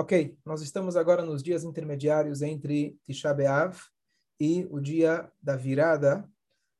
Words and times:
Ok, 0.00 0.34
nós 0.46 0.62
estamos 0.62 0.96
agora 0.96 1.22
nos 1.22 1.42
dias 1.42 1.62
intermediários 1.62 2.40
entre 2.40 2.98
Tisha 3.04 3.34
B'Av 3.34 3.78
e 4.40 4.66
o 4.70 4.80
dia 4.80 5.30
da 5.42 5.56
virada, 5.56 6.26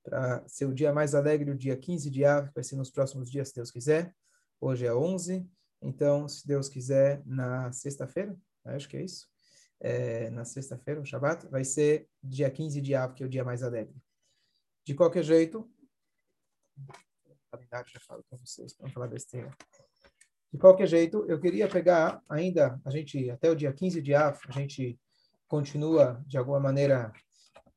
para 0.02 0.42
ser 0.48 0.64
o 0.64 0.72
dia 0.72 0.90
mais 0.90 1.14
alegre, 1.14 1.50
o 1.50 1.54
dia 1.54 1.76
15 1.76 2.08
de 2.08 2.24
Av, 2.24 2.50
vai 2.54 2.64
ser 2.64 2.76
nos 2.76 2.90
próximos 2.90 3.30
dias, 3.30 3.48
se 3.48 3.56
Deus 3.56 3.70
quiser. 3.70 4.16
Hoje 4.58 4.86
é 4.86 4.94
11, 4.94 5.46
então, 5.82 6.26
se 6.26 6.46
Deus 6.46 6.70
quiser, 6.70 7.22
na 7.26 7.70
sexta-feira, 7.72 8.34
acho 8.64 8.88
que 8.88 8.96
é 8.96 9.02
isso, 9.02 9.28
é, 9.80 10.30
na 10.30 10.46
sexta-feira, 10.46 10.98
o 10.98 11.04
Shabbat, 11.04 11.46
vai 11.48 11.62
ser 11.62 12.08
dia 12.22 12.50
15 12.50 12.80
de 12.80 12.94
Av, 12.94 13.12
que 13.12 13.22
é 13.22 13.26
o 13.26 13.28
dia 13.28 13.44
mais 13.44 13.62
alegre. 13.62 14.02
De 14.82 14.94
qualquer 14.94 15.24
jeito, 15.24 15.70
já 17.86 18.00
falo 18.00 18.24
com 18.30 18.38
vocês, 18.38 18.72
para 18.72 18.86
não 18.86 18.94
falar 18.94 19.08
besteira. 19.08 19.54
De 20.52 20.58
qualquer 20.58 20.88
jeito, 20.88 21.24
eu 21.28 21.40
queria 21.40 21.68
pegar 21.68 22.20
ainda, 22.28 22.80
a 22.84 22.90
gente, 22.90 23.30
até 23.30 23.48
o 23.48 23.54
dia 23.54 23.72
15 23.72 24.02
de 24.02 24.14
Av, 24.14 24.36
a 24.48 24.52
gente 24.52 24.98
continua, 25.46 26.22
de 26.26 26.36
alguma 26.36 26.58
maneira, 26.58 27.12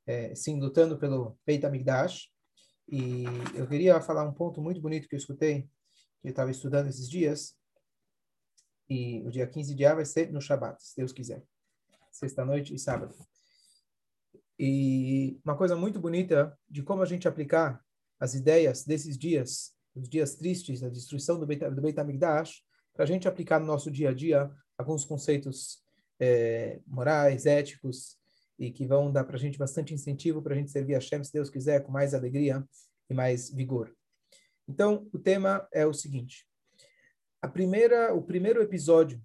é, 0.08 0.34
sim, 0.34 0.59
lutando 0.59 0.98
pelo 0.98 1.38
Beit 1.45 1.64
HaMikdash. 1.64 2.30
E 2.90 3.26
eu 3.54 3.67
queria 3.67 4.02
falar 4.02 4.23
um 4.23 4.34
ponto 4.34 4.59
muito 4.59 4.81
bonito 4.81 5.08
que 5.08 5.16
eu 5.16 5.20
escutei, 5.20 5.64
que 6.22 6.28
eu 6.28 6.31
estava 6.31 6.50
estudando 6.50 6.88
esses 6.88 7.08
dias. 7.08 7.55
E 8.90 9.22
o 9.26 9.30
dia 9.30 9.48
15 9.48 9.76
de 9.76 9.86
Av 9.86 9.95
vai 9.95 10.05
ser 10.05 10.31
no 10.31 10.42
Shabat, 10.42 10.84
se 10.84 10.95
Deus 10.98 11.14
quiser. 11.14 11.44
Sexta-noite 12.12 12.73
e 12.73 12.80
sábado. 12.80 13.16
E 14.58 15.40
uma 15.45 15.55
coisa 15.55 15.76
muito 15.76 16.00
bonita 16.00 16.58
de 16.70 16.81
como 16.81 17.03
a 17.03 17.05
gente 17.05 17.28
aplicar 17.28 17.84
as 18.20 18.34
ideias 18.34 18.84
desses 18.84 19.17
dias 19.17 19.73
os 19.95 20.09
dias 20.09 20.35
tristes 20.35 20.81
da 20.81 20.89
destruição 20.89 21.39
do 21.39 21.45
Beit, 21.45 21.70
do 21.70 21.81
Beit 21.81 21.99
HaMikdash, 21.99 22.63
para 22.93 23.03
a 23.03 23.07
gente 23.07 23.27
aplicar 23.27 23.59
no 23.59 23.65
nosso 23.65 23.89
dia 23.89 24.09
a 24.09 24.13
dia 24.13 24.52
alguns 24.77 25.05
conceitos 25.05 25.83
é, 26.19 26.80
morais, 26.88 27.45
éticos, 27.45 28.17
e 28.58 28.72
que 28.72 28.85
vão 28.85 29.11
dar 29.11 29.23
para 29.23 29.35
a 29.35 29.39
gente 29.39 29.58
bastante 29.58 29.94
incentivo 29.94 30.41
para 30.41 30.53
a 30.53 30.58
gente 30.58 30.72
servir 30.72 30.95
a 30.95 31.00
Shem, 31.00 31.23
se 31.23 31.33
Deus 31.33 31.50
quiser, 31.50 31.83
com 31.83 31.91
mais 31.91 32.13
alegria 32.13 32.63
e 33.09 33.13
mais 33.13 33.50
vigor. 33.50 33.94
Então, 34.67 35.09
o 35.11 35.19
tema 35.19 35.67
é 35.73 35.85
o 35.85 35.94
seguinte. 35.94 36.47
A 37.41 37.47
primeira, 37.47 38.13
o 38.13 38.22
primeiro 38.22 38.61
episódio 38.61 39.22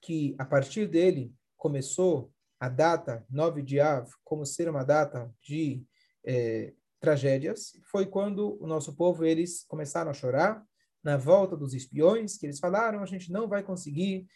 que, 0.00 0.34
a 0.38 0.44
partir 0.44 0.86
dele, 0.86 1.34
começou 1.56 2.32
a 2.58 2.68
data 2.68 3.24
9 3.28 3.62
de 3.62 3.80
Av 3.80 4.08
como 4.24 4.46
ser 4.46 4.68
uma 4.68 4.84
data 4.84 5.30
de 5.42 5.84
é, 6.24 6.72
tragédias 7.00 7.72
foi 7.90 8.06
quando 8.06 8.62
o 8.62 8.66
nosso 8.66 8.94
povo 8.94 9.24
eles 9.24 9.64
começaram 9.66 10.10
a 10.10 10.14
chorar 10.14 10.62
na 11.02 11.16
volta 11.16 11.56
dos 11.56 11.72
espiões, 11.72 12.36
que 12.36 12.46
eles 12.46 12.58
falaram, 12.58 13.02
a 13.02 13.06
gente 13.06 13.32
não 13.32 13.48
vai 13.48 13.62
conseguir 13.62 14.26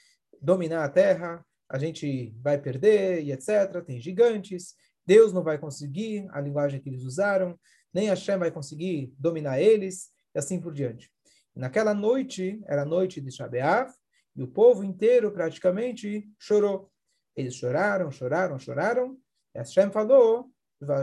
dominar 0.40 0.84
a 0.84 0.88
terra, 0.88 1.44
a 1.68 1.78
gente 1.78 2.34
vai 2.42 2.58
perder 2.58 3.22
e 3.22 3.32
etc. 3.32 3.82
Tem 3.84 4.00
gigantes, 4.00 4.74
Deus 5.06 5.32
não 5.32 5.42
vai 5.42 5.58
conseguir, 5.58 6.26
a 6.30 6.40
linguagem 6.40 6.80
que 6.80 6.88
eles 6.88 7.02
usaram, 7.02 7.58
nem 7.92 8.08
Hashem 8.08 8.38
vai 8.38 8.50
conseguir 8.50 9.14
dominar 9.18 9.60
eles, 9.60 10.10
e 10.34 10.38
assim 10.38 10.58
por 10.58 10.72
diante. 10.72 11.10
Naquela 11.54 11.94
noite, 11.94 12.60
era 12.66 12.82
a 12.82 12.86
noite 12.86 13.20
de 13.20 13.30
Shabeav, 13.30 13.92
e 14.34 14.42
o 14.42 14.48
povo 14.48 14.82
inteiro 14.82 15.30
praticamente 15.30 16.28
chorou. 16.38 16.90
Eles 17.36 17.54
choraram, 17.54 18.10
choraram, 18.10 18.58
choraram, 18.58 19.16
e 19.54 19.58
Hashem 19.58 19.90
falou 19.90 20.50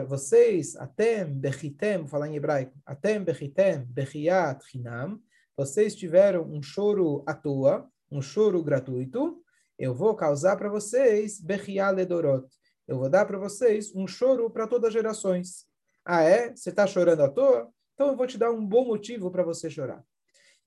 vocês, 0.08 0.76
atem 0.76 1.26
bechitem, 1.26 2.08
falar 2.08 2.28
em 2.28 2.36
hebraico, 2.36 2.80
atem 2.86 3.24
bechitem, 3.24 3.86
bechiat 3.86 4.64
hinam, 4.74 5.20
vocês 5.56 5.96
tiveram 5.96 6.44
um 6.44 6.62
choro 6.62 7.24
à 7.28 7.34
toa, 7.34 7.90
um 8.10 8.22
choro 8.22 8.64
gratuito, 8.64 9.44
eu 9.78 9.94
vou 9.94 10.16
causar 10.16 10.56
para 10.56 10.70
vocês 10.70 11.40
bechiat 11.40 11.94
ledorot. 11.96 12.48
Eu 12.88 12.98
vou 12.98 13.10
dar 13.10 13.26
para 13.26 13.38
vocês 13.38 13.94
um 13.96 14.08
choro 14.08 14.50
para 14.50 14.68
todas 14.68 14.90
as 14.90 14.94
gerações. 14.94 15.66
Ah, 16.04 16.24
é? 16.24 16.56
Você 16.56 16.70
está 16.70 16.86
chorando 16.86 17.22
à 17.22 17.30
toa? 17.30 17.72
Então 17.94 18.08
eu 18.08 18.18
vou 18.18 18.28
te 18.28 18.38
dar 18.38 18.52
um 18.52 18.66
bom 18.66 18.86
motivo 18.86 19.30
para 19.32 19.44
você 19.44 19.70
chorar. 19.70 20.04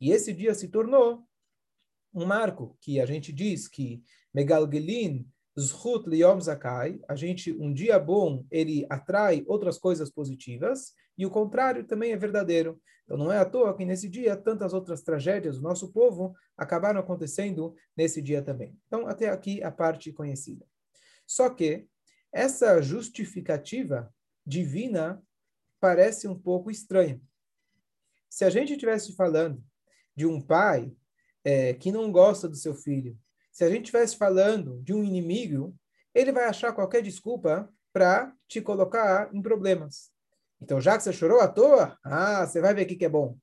E 0.01 0.11
esse 0.11 0.33
dia 0.33 0.55
se 0.55 0.69
tornou 0.69 1.27
um 2.15 2.25
marco 2.25 2.77
que 2.81 3.01
a 3.01 3.07
gente 3.07 3.33
diz 3.33 3.67
que 3.67 4.03
Megalgelin 4.33 5.27
Zhut 5.59 6.09
Liyom 6.09 6.41
Zakai, 6.41 7.01
a 7.09 7.15
gente, 7.15 7.53
um 7.53 7.73
dia 7.73 7.99
bom, 7.99 8.45
ele 8.51 8.87
atrai 8.91 9.45
outras 9.47 9.79
coisas 9.79 10.11
positivas, 10.11 10.95
e 11.17 11.25
o 11.25 11.31
contrário 11.31 11.85
também 11.85 12.13
é 12.13 12.17
verdadeiro. 12.17 12.81
Então 13.05 13.17
não 13.17 13.31
é 13.31 13.39
à 13.39 13.45
toa 13.45 13.77
que 13.77 13.85
nesse 13.85 14.09
dia 14.09 14.37
tantas 14.37 14.73
outras 14.73 15.03
tragédias 15.03 15.57
do 15.57 15.63
nosso 15.63 15.93
povo 15.93 16.35
acabaram 16.57 16.99
acontecendo 16.99 17.75
nesse 17.97 18.21
dia 18.21 18.43
também. 18.43 18.77
Então 18.87 19.07
até 19.07 19.29
aqui 19.29 19.63
a 19.63 19.71
parte 19.71 20.13
conhecida. 20.13 20.67
Só 21.27 21.51
que 21.51 21.87
essa 22.33 22.81
justificativa 22.83 24.13
divina 24.45 25.23
parece 25.81 26.27
um 26.27 26.37
pouco 26.37 26.71
estranha. 26.71 27.21
Se 28.29 28.45
a 28.45 28.51
gente 28.51 28.73
estivesse 28.73 29.15
falando 29.15 29.63
de 30.17 30.27
um 30.27 30.41
pai 30.41 30.93
é, 31.45 31.75
que 31.75 31.93
não 31.93 32.11
gosta 32.11 32.49
do 32.49 32.57
seu 32.57 32.75
filho, 32.75 33.17
se 33.55 33.63
a 33.63 33.71
gente 33.71 33.83
estivesse 33.85 34.17
falando 34.17 34.83
de 34.83 34.93
um 34.93 35.05
inimigo, 35.05 35.73
ele 36.13 36.33
vai 36.33 36.47
achar 36.47 36.73
qualquer 36.73 37.01
desculpa 37.01 37.73
para 37.93 38.35
te 38.49 38.61
colocar 38.61 39.33
em 39.33 39.41
problemas. 39.41 40.11
Então, 40.61 40.81
já 40.81 40.97
que 40.97 41.05
você 41.05 41.13
chorou 41.13 41.39
à 41.39 41.47
toa, 41.47 41.97
ah, 42.03 42.45
você 42.45 42.61
vai 42.61 42.75
ver 42.75 42.83
o 42.83 42.87
que, 42.89 42.97
que 42.97 43.05
é 43.05 43.09
bom. 43.09 43.39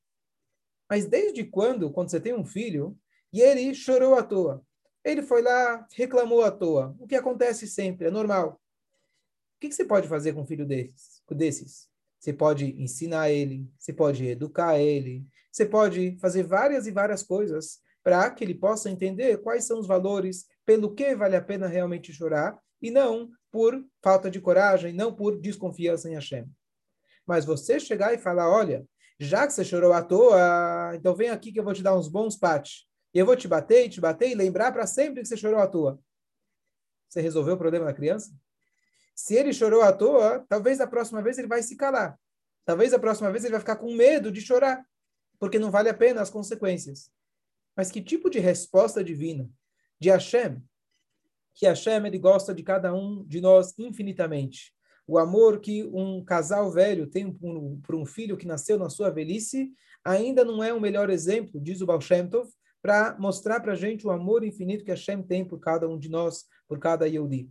Mas 0.89 1.05
desde 1.05 1.45
quando, 1.45 1.89
quando 1.89 2.11
você 2.11 2.19
tem 2.19 2.33
um 2.33 2.43
filho, 2.43 2.97
e 3.31 3.39
ele 3.39 3.73
chorou 3.73 4.15
à 4.15 4.21
toa? 4.21 4.61
Ele 5.01 5.21
foi 5.21 5.41
lá, 5.41 5.87
reclamou 5.93 6.43
à 6.43 6.51
toa. 6.51 6.93
O 6.99 7.07
que 7.07 7.15
acontece 7.15 7.65
sempre, 7.65 8.07
é 8.07 8.11
normal. 8.11 8.61
O 9.55 9.59
que, 9.61 9.69
que 9.69 9.75
você 9.75 9.85
pode 9.85 10.09
fazer 10.09 10.33
com 10.33 10.41
um 10.41 10.45
filho 10.45 10.65
desses? 10.65 11.23
desses? 11.29 11.87
Você 12.19 12.33
pode 12.33 12.65
ensinar 12.81 13.31
ele, 13.31 13.65
você 13.79 13.93
pode 13.93 14.27
educar 14.27 14.77
ele, 14.77 15.25
você 15.49 15.65
pode 15.65 16.17
fazer 16.19 16.43
várias 16.43 16.85
e 16.85 16.91
várias 16.91 17.23
coisas 17.23 17.79
para 18.03 18.29
que 18.31 18.43
ele 18.43 18.55
possa 18.55 18.89
entender 18.89 19.41
quais 19.41 19.65
são 19.65 19.79
os 19.79 19.87
valores, 19.87 20.45
pelo 20.65 20.93
que 20.93 21.15
vale 21.15 21.35
a 21.35 21.41
pena 21.41 21.67
realmente 21.67 22.13
chorar, 22.13 22.57
e 22.81 22.89
não 22.89 23.29
por 23.51 23.83
falta 24.01 24.29
de 24.29 24.39
coragem, 24.39 24.93
não 24.93 25.13
por 25.13 25.39
desconfiança 25.39 26.09
em 26.09 26.15
Hashem. 26.15 26.49
Mas 27.25 27.45
você 27.45 27.79
chegar 27.79 28.13
e 28.13 28.17
falar, 28.17 28.49
olha, 28.49 28.85
já 29.19 29.45
que 29.45 29.53
você 29.53 29.63
chorou 29.63 29.93
à 29.93 30.01
toa, 30.01 30.95
então 30.95 31.15
vem 31.15 31.29
aqui 31.29 31.51
que 31.51 31.59
eu 31.59 31.63
vou 31.63 31.73
te 31.73 31.83
dar 31.83 31.95
uns 31.95 32.07
bons 32.07 32.35
pates. 32.35 32.87
E 33.13 33.19
eu 33.19 33.25
vou 33.25 33.35
te 33.35 33.47
bater 33.47 33.89
te 33.89 34.01
bater 34.01 34.29
e 34.29 34.35
lembrar 34.35 34.71
para 34.71 34.87
sempre 34.87 35.21
que 35.21 35.27
você 35.27 35.37
chorou 35.37 35.59
à 35.59 35.67
toa. 35.67 35.99
Você 37.07 37.21
resolveu 37.21 37.55
o 37.55 37.57
problema 37.57 37.85
da 37.85 37.93
criança? 37.93 38.33
Se 39.13 39.35
ele 39.35 39.53
chorou 39.53 39.81
à 39.81 39.91
toa, 39.91 40.45
talvez 40.49 40.79
a 40.81 40.87
próxima 40.87 41.21
vez 41.21 41.37
ele 41.37 41.47
vai 41.47 41.61
se 41.61 41.75
calar. 41.75 42.17
Talvez 42.65 42.93
a 42.93 42.99
próxima 42.99 43.31
vez 43.31 43.43
ele 43.43 43.51
vai 43.51 43.59
ficar 43.59 43.75
com 43.75 43.93
medo 43.93 44.31
de 44.31 44.41
chorar, 44.41 44.83
porque 45.37 45.59
não 45.59 45.69
vale 45.69 45.89
a 45.89 45.93
pena 45.93 46.21
as 46.21 46.29
consequências. 46.29 47.11
Mas 47.75 47.91
que 47.91 48.01
tipo 48.01 48.29
de 48.29 48.39
resposta 48.39 49.03
divina 49.03 49.49
de 49.99 50.09
Hashem, 50.09 50.61
que 51.53 51.65
Hashem 51.65 52.05
ele 52.05 52.17
gosta 52.17 52.53
de 52.53 52.63
cada 52.63 52.93
um 52.93 53.23
de 53.25 53.41
nós 53.41 53.73
infinitamente. 53.77 54.73
O 55.07 55.17
amor 55.17 55.59
que 55.59 55.83
um 55.93 56.23
casal 56.23 56.71
velho 56.71 57.07
tem 57.07 57.31
por 57.31 57.95
um, 57.95 58.05
filho 58.05 58.37
que 58.37 58.47
nasceu 58.47 58.77
na 58.77 58.89
sua 58.89 59.09
velhice 59.09 59.71
ainda 60.03 60.43
não 60.43 60.63
é 60.63 60.73
o 60.73 60.81
melhor 60.81 61.09
exemplo, 61.09 61.59
diz 61.59 61.81
o 61.81 61.85
Baal 61.85 62.01
Shem 62.01 62.27
Tov, 62.27 62.49
para 62.81 63.15
mostrar 63.19 63.59
para 63.59 63.73
a 63.73 63.75
gente 63.75 64.07
o 64.07 64.09
amor 64.09 64.43
infinito 64.43 64.83
que 64.83 64.91
Hashem 64.91 65.21
tem 65.21 65.45
por 65.45 65.59
cada 65.59 65.87
um 65.87 65.99
de 65.99 66.09
nós, 66.09 66.45
por 66.67 66.79
cada 66.79 67.07
Yehudi. 67.07 67.49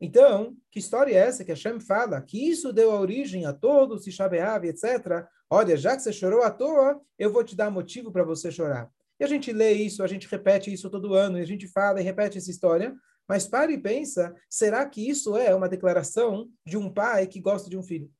Então, 0.00 0.56
que 0.70 0.80
história 0.80 1.14
é 1.14 1.18
essa 1.18 1.44
que 1.44 1.52
Hashem 1.52 1.78
fala? 1.78 2.20
Que 2.20 2.50
isso 2.50 2.72
deu 2.72 2.90
a 2.90 3.00
origem 3.00 3.46
a 3.46 3.52
todos, 3.52 4.02
se 4.02 4.10
chabeava, 4.10 4.66
etc. 4.66 5.24
Olha, 5.48 5.76
já 5.76 5.94
que 5.96 6.02
você 6.02 6.12
chorou 6.12 6.42
à 6.42 6.50
toa, 6.50 7.00
eu 7.16 7.32
vou 7.32 7.44
te 7.44 7.54
dar 7.54 7.70
motivo 7.70 8.10
para 8.10 8.24
você 8.24 8.50
chorar. 8.50 8.90
E 9.22 9.24
a 9.24 9.28
gente 9.28 9.52
lê 9.52 9.74
isso, 9.74 10.02
a 10.02 10.08
gente 10.08 10.26
repete 10.26 10.72
isso 10.72 10.90
todo 10.90 11.14
ano, 11.14 11.38
e 11.38 11.42
a 11.42 11.46
gente 11.46 11.68
fala 11.68 12.00
e 12.00 12.02
repete 12.02 12.38
essa 12.38 12.50
história, 12.50 12.92
mas 13.28 13.46
para 13.46 13.70
e 13.70 13.78
pensa, 13.78 14.34
será 14.50 14.84
que 14.84 15.08
isso 15.08 15.36
é 15.36 15.54
uma 15.54 15.68
declaração 15.68 16.50
de 16.66 16.76
um 16.76 16.92
pai 16.92 17.28
que 17.28 17.40
gosta 17.40 17.70
de 17.70 17.78
um 17.78 17.84
filho? 17.84 18.10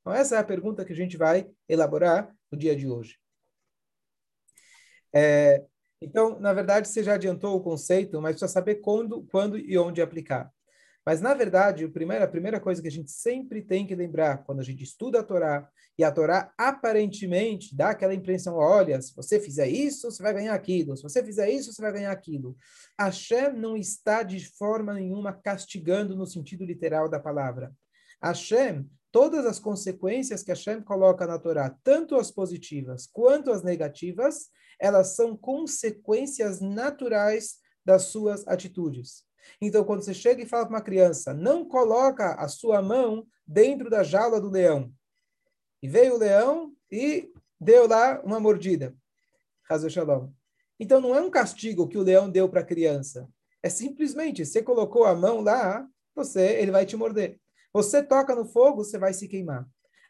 Então, 0.00 0.12
essa 0.12 0.36
é 0.36 0.38
a 0.38 0.44
pergunta 0.44 0.84
que 0.84 0.92
a 0.92 0.94
gente 0.94 1.16
vai 1.16 1.50
elaborar 1.68 2.32
no 2.48 2.56
dia 2.56 2.76
de 2.76 2.86
hoje. 2.88 3.18
É, 5.12 5.64
então, 6.00 6.38
na 6.38 6.52
verdade, 6.52 6.86
você 6.86 7.02
já 7.02 7.14
adiantou 7.14 7.56
o 7.56 7.60
conceito, 7.60 8.22
mas 8.22 8.34
precisa 8.36 8.52
saber 8.52 8.76
quando, 8.76 9.24
quando 9.32 9.58
e 9.58 9.76
onde 9.76 10.00
aplicar. 10.00 10.48
Mas, 11.04 11.20
na 11.20 11.34
verdade, 11.34 11.84
a 11.84 11.90
primeira, 11.90 12.24
a 12.24 12.28
primeira 12.28 12.60
coisa 12.60 12.80
que 12.80 12.86
a 12.86 12.90
gente 12.90 13.10
sempre 13.10 13.60
tem 13.60 13.86
que 13.86 13.94
lembrar 13.94 14.44
quando 14.44 14.60
a 14.60 14.64
gente 14.64 14.84
estuda 14.84 15.20
a 15.20 15.22
Torá, 15.22 15.68
e 15.98 16.04
a 16.04 16.12
Torá 16.12 16.52
aparentemente 16.56 17.76
dá 17.76 17.90
aquela 17.90 18.14
impressão: 18.14 18.54
olha, 18.54 19.00
se 19.02 19.14
você 19.14 19.40
fizer 19.40 19.68
isso, 19.68 20.10
você 20.10 20.22
vai 20.22 20.32
ganhar 20.32 20.54
aquilo, 20.54 20.96
se 20.96 21.02
você 21.02 21.22
fizer 21.24 21.50
isso, 21.50 21.72
você 21.72 21.82
vai 21.82 21.92
ganhar 21.92 22.12
aquilo. 22.12 22.56
Hashem 22.98 23.52
não 23.52 23.76
está 23.76 24.22
de 24.22 24.40
forma 24.56 24.94
nenhuma 24.94 25.32
castigando 25.32 26.16
no 26.16 26.26
sentido 26.26 26.64
literal 26.64 27.08
da 27.08 27.18
palavra. 27.18 27.72
Hashem, 28.22 28.88
todas 29.10 29.44
as 29.44 29.58
consequências 29.58 30.42
que 30.42 30.52
Hashem 30.52 30.80
coloca 30.82 31.26
na 31.26 31.38
Torá, 31.38 31.76
tanto 31.82 32.14
as 32.14 32.30
positivas 32.30 33.08
quanto 33.12 33.50
as 33.50 33.64
negativas, 33.64 34.50
elas 34.78 35.16
são 35.16 35.36
consequências 35.36 36.60
naturais 36.60 37.56
das 37.84 38.04
suas 38.04 38.46
atitudes. 38.46 39.24
Então, 39.60 39.84
quando 39.84 40.02
você 40.02 40.14
chega 40.14 40.42
e 40.42 40.46
fala 40.46 40.66
para 40.66 40.76
uma 40.76 40.82
criança, 40.82 41.34
não 41.34 41.64
coloca 41.64 42.34
a 42.34 42.48
sua 42.48 42.80
mão 42.82 43.26
dentro 43.46 43.90
da 43.90 44.02
jaula 44.02 44.40
do 44.40 44.50
leão. 44.50 44.92
E 45.82 45.88
veio 45.88 46.14
o 46.14 46.18
leão 46.18 46.72
e 46.90 47.32
deu 47.60 47.86
lá 47.86 48.20
uma 48.24 48.38
mordida. 48.38 48.94
Então, 50.78 51.00
não 51.00 51.14
é 51.14 51.20
um 51.20 51.30
castigo 51.30 51.88
que 51.88 51.98
o 51.98 52.02
leão 52.02 52.30
deu 52.30 52.48
para 52.48 52.60
a 52.60 52.66
criança. 52.66 53.28
É 53.62 53.68
simplesmente, 53.68 54.44
você 54.44 54.62
colocou 54.62 55.04
a 55.04 55.14
mão 55.14 55.40
lá, 55.40 55.86
você, 56.14 56.56
ele 56.60 56.70
vai 56.70 56.84
te 56.84 56.96
morder. 56.96 57.40
Você 57.72 58.02
toca 58.02 58.34
no 58.34 58.44
fogo, 58.44 58.84
você 58.84 58.98
vai 58.98 59.14
se 59.14 59.28
queimar. 59.28 59.66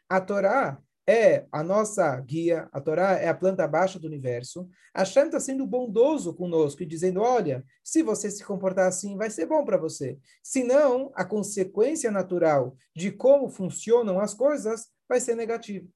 A 0.09 0.19
Torá 0.19 0.81
é 1.07 1.45
a 1.51 1.63
nossa 1.63 2.17
guia, 2.21 2.69
a 2.71 2.79
Torá 2.79 3.13
é 3.13 3.27
a 3.27 3.33
planta 3.33 3.67
baixa 3.67 3.99
do 3.99 4.07
universo. 4.07 4.67
Hashem 4.95 5.25
está 5.25 5.39
sendo 5.39 5.65
bondoso 5.65 6.33
conosco 6.33 6.81
e 6.81 6.85
dizendo: 6.85 7.21
olha, 7.21 7.63
se 7.83 8.01
você 8.01 8.31
se 8.31 8.43
comportar 8.43 8.87
assim, 8.87 9.17
vai 9.17 9.29
ser 9.29 9.45
bom 9.45 9.65
para 9.65 9.77
você. 9.77 10.17
Senão, 10.41 11.11
a 11.13 11.25
consequência 11.25 12.09
natural 12.09 12.75
de 12.95 13.11
como 13.11 13.49
funcionam 13.49 14.19
as 14.19 14.33
coisas 14.33 14.87
vai 15.07 15.19
ser 15.19 15.35
negativa. 15.35 15.87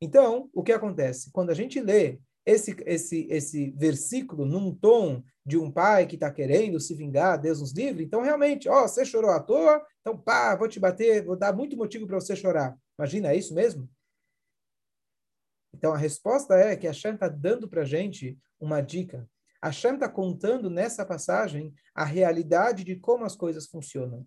Então, 0.00 0.50
o 0.52 0.62
que 0.62 0.72
acontece? 0.72 1.30
Quando 1.30 1.50
a 1.50 1.54
gente 1.54 1.80
lê 1.80 2.18
esse, 2.44 2.74
esse, 2.86 3.26
esse 3.30 3.70
versículo 3.78 4.44
num 4.44 4.74
tom 4.74 5.22
de 5.44 5.56
um 5.56 5.70
pai 5.70 6.06
que 6.06 6.16
está 6.16 6.30
querendo 6.30 6.80
se 6.80 6.94
vingar, 6.94 7.40
Deus 7.40 7.60
nos 7.60 7.72
livre, 7.72 8.02
então 8.02 8.22
realmente, 8.22 8.68
ó, 8.68 8.82
você 8.82 9.04
chorou 9.04 9.30
à 9.30 9.40
toa, 9.40 9.80
então 10.00 10.16
pá, 10.16 10.56
vou 10.56 10.68
te 10.68 10.80
bater, 10.80 11.24
vou 11.24 11.36
dar 11.36 11.52
muito 11.52 11.76
motivo 11.76 12.06
para 12.06 12.18
você 12.18 12.34
chorar. 12.34 12.76
Imagina, 12.98 13.32
é 13.32 13.36
isso 13.36 13.54
mesmo? 13.54 13.88
Então 15.74 15.92
a 15.92 15.96
resposta 15.96 16.54
é 16.54 16.76
que 16.76 16.86
a 16.86 16.90
Hashem 16.90 17.14
está 17.14 17.28
dando 17.28 17.68
para 17.68 17.82
a 17.82 17.84
gente 17.84 18.38
uma 18.60 18.80
dica. 18.80 19.28
A 19.60 19.68
Hashem 19.68 19.94
está 19.94 20.08
contando 20.08 20.68
nessa 20.68 21.04
passagem 21.04 21.74
a 21.94 22.04
realidade 22.04 22.84
de 22.84 22.96
como 22.96 23.24
as 23.24 23.36
coisas 23.36 23.66
funcionam. 23.66 24.26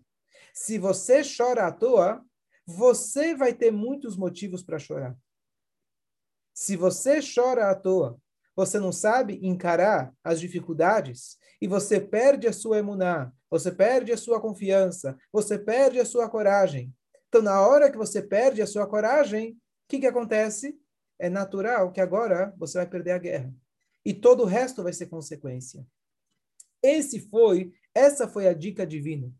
Se 0.52 0.78
você 0.78 1.22
chora 1.22 1.66
à 1.66 1.72
toa, 1.72 2.24
você 2.66 3.34
vai 3.34 3.52
ter 3.52 3.70
muitos 3.70 4.16
motivos 4.16 4.62
para 4.62 4.78
chorar. 4.78 5.16
Se 6.54 6.76
você 6.76 7.20
chora 7.20 7.70
à 7.70 7.74
toa, 7.74 8.18
você 8.56 8.78
não 8.78 8.90
sabe 8.90 9.38
encarar 9.46 10.12
as 10.24 10.40
dificuldades 10.40 11.36
e 11.60 11.68
você 11.68 12.00
perde 12.00 12.46
a 12.46 12.52
sua 12.52 12.78
emuná, 12.78 13.30
você 13.50 13.70
perde 13.70 14.12
a 14.12 14.16
sua 14.16 14.40
confiança, 14.40 15.16
você 15.30 15.58
perde 15.58 16.00
a 16.00 16.06
sua 16.06 16.28
coragem. 16.28 16.92
Então, 17.28 17.42
na 17.42 17.60
hora 17.60 17.90
que 17.90 17.98
você 17.98 18.22
perde 18.22 18.62
a 18.62 18.66
sua 18.66 18.86
coragem, 18.86 19.52
o 19.52 19.56
que, 19.88 20.00
que 20.00 20.06
acontece? 20.06 20.74
É 21.18 21.28
natural 21.28 21.92
que 21.92 22.00
agora 22.00 22.54
você 22.58 22.78
vai 22.78 22.86
perder 22.86 23.12
a 23.12 23.18
guerra. 23.18 23.54
E 24.04 24.14
todo 24.14 24.42
o 24.42 24.46
resto 24.46 24.82
vai 24.82 24.92
ser 24.92 25.06
consequência. 25.06 25.86
Esse 26.82 27.20
foi, 27.28 27.72
essa 27.94 28.28
foi 28.28 28.46
a 28.46 28.54
dica 28.54 28.86
divina. 28.86 29.32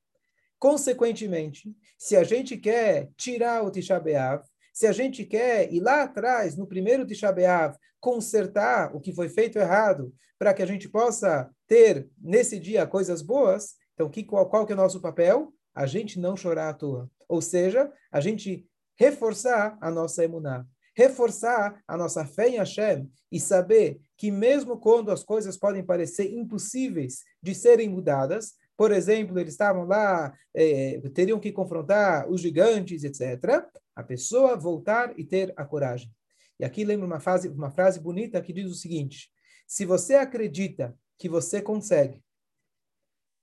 Consequentemente, 0.59 1.77
se 1.99 2.17
a 2.17 2.25
gente 2.25 2.57
quer 2.57 3.11
tirar 3.17 3.63
o 3.63 3.71
Tisha 3.71 4.01
B'Av, 4.01 4.43
se 4.73 4.87
a 4.87 4.93
gente 4.93 5.25
quer 5.25 5.73
ir 5.73 5.81
lá 5.81 6.03
atrás, 6.03 6.57
no 6.57 6.67
primeiro 6.67 7.07
Tisha 7.07 7.31
B'Av, 7.31 7.77
consertar 8.01 8.95
o 8.95 9.01
que 9.01 9.13
foi 9.13 9.29
feito 9.29 9.59
errado, 9.59 10.15
para 10.39 10.53
que 10.53 10.63
a 10.63 10.67
gente 10.67 10.89
possa 10.89 11.51
ter, 11.67 12.09
nesse 12.19 12.59
dia, 12.59 12.87
coisas 12.87 13.23
boas, 13.23 13.75
então 13.95 14.09
que, 14.11 14.23
qual, 14.23 14.49
qual 14.49 14.67
que 14.67 14.73
é 14.73 14.75
o 14.75 14.79
nosso 14.79 15.01
papel? 15.01 15.53
A 15.75 15.87
gente 15.87 16.19
não 16.19 16.37
chorar 16.37 16.71
à 16.71 16.75
toa. 16.75 17.11
Ou 17.29 17.41
seja, 17.41 17.93
a 18.11 18.21
gente 18.21 18.67
reforçar 18.99 19.77
a 19.81 19.91
nossa 19.91 20.25
emuná, 20.25 20.67
reforçar 20.97 21.81
a 21.87 21.97
nossa 21.97 22.25
fé 22.25 22.49
em 22.49 22.57
Hashem 22.57 23.09
e 23.31 23.39
saber 23.39 24.01
que 24.17 24.31
mesmo 24.31 24.79
quando 24.79 25.11
as 25.11 25.23
coisas 25.23 25.57
podem 25.57 25.85
parecer 25.85 26.33
impossíveis 26.33 27.23
de 27.43 27.55
serem 27.55 27.89
mudadas, 27.89 28.55
por 28.77 28.91
exemplo, 28.91 29.39
eles 29.39 29.53
estavam 29.53 29.85
lá, 29.85 30.35
eh, 30.55 31.01
teriam 31.15 31.39
que 31.39 31.53
confrontar 31.53 32.29
os 32.29 32.41
gigantes, 32.41 33.05
etc 33.05 33.65
a 33.97 34.03
pessoa 34.03 34.57
voltar 34.57 35.19
e 35.19 35.25
ter 35.25 35.55
a 35.57 35.65
coragem. 35.65 36.15
E 36.61 36.65
aqui 36.65 36.85
lembro 36.85 37.07
uma 37.07 37.19
frase, 37.19 37.49
uma 37.49 37.71
frase 37.71 37.99
bonita 37.99 38.43
que 38.43 38.53
diz 38.53 38.71
o 38.71 38.75
seguinte: 38.75 39.33
se 39.67 39.87
você 39.87 40.15
acredita 40.15 40.97
que 41.19 41.29
você 41.29 41.63
consegue, 41.63 42.23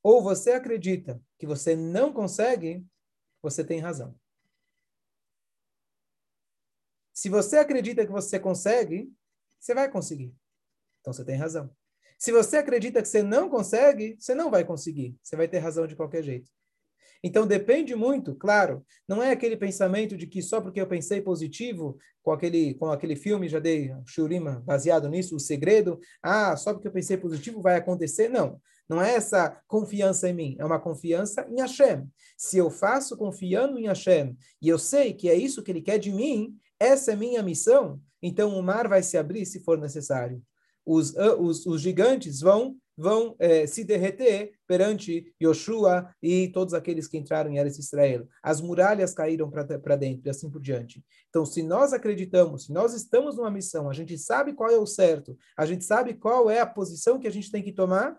ou 0.04 0.22
você 0.22 0.52
acredita 0.52 1.20
que 1.40 1.48
você 1.48 1.76
não 1.76 2.14
consegue, 2.14 2.86
você 3.42 3.64
tem 3.64 3.80
razão. 3.80 4.16
Se 7.14 7.30
você 7.30 7.58
acredita 7.58 8.06
que 8.06 8.12
você 8.12 8.40
consegue, 8.40 9.12
você 9.60 9.74
vai 9.74 9.90
conseguir. 9.90 10.34
Então 11.02 11.14
você 11.14 11.24
tem 11.24 11.36
razão. 11.36 11.70
Se 12.18 12.32
você 12.32 12.58
acredita 12.58 13.02
que 13.02 13.08
você 13.08 13.22
não 13.22 13.50
consegue, 13.50 14.16
você 14.20 14.34
não 14.34 14.50
vai 14.50 14.64
conseguir. 14.64 15.16
Você 15.22 15.36
vai 15.36 15.48
ter 15.48 15.60
razão 15.60 15.86
de 15.86 15.96
qualquer 15.96 16.24
jeito. 16.24 16.50
Então 17.24 17.48
depende 17.48 17.96
muito, 17.96 18.36
claro, 18.36 18.86
não 19.08 19.24
é 19.24 19.32
aquele 19.32 19.56
pensamento 19.56 20.18
de 20.18 20.28
que 20.28 20.42
só 20.42 20.60
porque 20.60 20.82
eu 20.82 20.88
pensei 20.88 21.22
positivo, 21.22 21.98
com 22.22 22.32
aquele, 22.32 22.74
com 22.74 22.88
aquele 22.88 23.16
filme, 23.16 23.48
já 23.48 23.60
dei 23.60 23.96
Shurima 24.06 24.62
baseado 24.66 25.08
nisso, 25.08 25.38
o 25.38 25.40
segredo, 25.40 25.98
ah, 26.22 26.58
só 26.58 26.74
porque 26.74 26.88
eu 26.90 26.92
pensei 26.92 27.16
positivo 27.16 27.62
vai 27.62 27.78
acontecer, 27.78 28.28
não. 28.28 28.60
Não 28.90 29.02
é 29.02 29.16
essa 29.16 29.62
confiança 29.68 30.28
em 30.28 30.34
mim, 30.34 30.56
é 30.60 30.66
uma 30.66 30.80
confiança 30.80 31.48
em 31.50 31.62
Hashem. 31.62 32.06
Se 32.38 32.58
eu 32.58 32.70
faço 32.70 33.16
confiando 33.16 33.80
em 33.80 33.88
Hashem 33.88 34.36
e 34.62 34.68
eu 34.68 34.78
sei 34.78 35.14
que 35.14 35.30
é 35.30 35.36
isso 35.36 35.64
que 35.64 35.72
ele 35.72 35.82
quer 35.82 35.98
de 35.98 36.12
mim, 36.12 36.54
essa 36.80 37.14
é 37.14 37.16
minha 37.16 37.44
missão, 37.44 38.02
então 38.22 38.58
o 38.58 38.64
mar 38.64 38.88
vai 38.88 39.04
se 39.04 39.18
abrir 39.18 39.46
se 39.46 39.64
for 39.64 39.78
necessário. 39.78 40.42
Os, 40.86 41.16
os, 41.16 41.66
os 41.66 41.82
gigantes 41.82 42.42
vão 42.42 42.78
vão 42.96 43.36
eh, 43.40 43.66
se 43.66 43.84
derreter 43.84 44.52
perante 44.68 45.34
Yoshua 45.42 46.10
e 46.22 46.50
todos 46.50 46.74
aqueles 46.74 47.08
que 47.08 47.18
entraram 47.18 47.52
em 47.52 47.58
Eretz 47.58 47.78
Israel. 47.80 48.28
As 48.42 48.62
muralhas 48.62 49.14
caíram 49.14 49.50
para 49.50 49.96
dentro 49.96 50.28
e 50.28 50.30
assim 50.30 50.50
por 50.50 50.62
diante. 50.62 51.04
Então, 51.30 51.46
se 51.46 51.64
nós 51.64 51.94
acreditamos, 51.94 52.66
se 52.66 52.72
nós 52.72 52.94
estamos 52.94 53.36
numa 53.36 53.52
missão, 53.52 53.90
a 53.90 53.94
gente 53.94 54.18
sabe 54.18 54.54
qual 54.54 54.70
é 54.70 54.78
o 54.78 54.86
certo, 54.86 55.36
a 55.58 55.66
gente 55.66 55.84
sabe 55.84 56.14
qual 56.14 56.50
é 56.50 56.60
a 56.60 56.68
posição 56.68 57.20
que 57.20 57.28
a 57.28 57.32
gente 57.32 57.52
tem 57.52 57.64
que 57.64 57.74
tomar, 57.74 58.16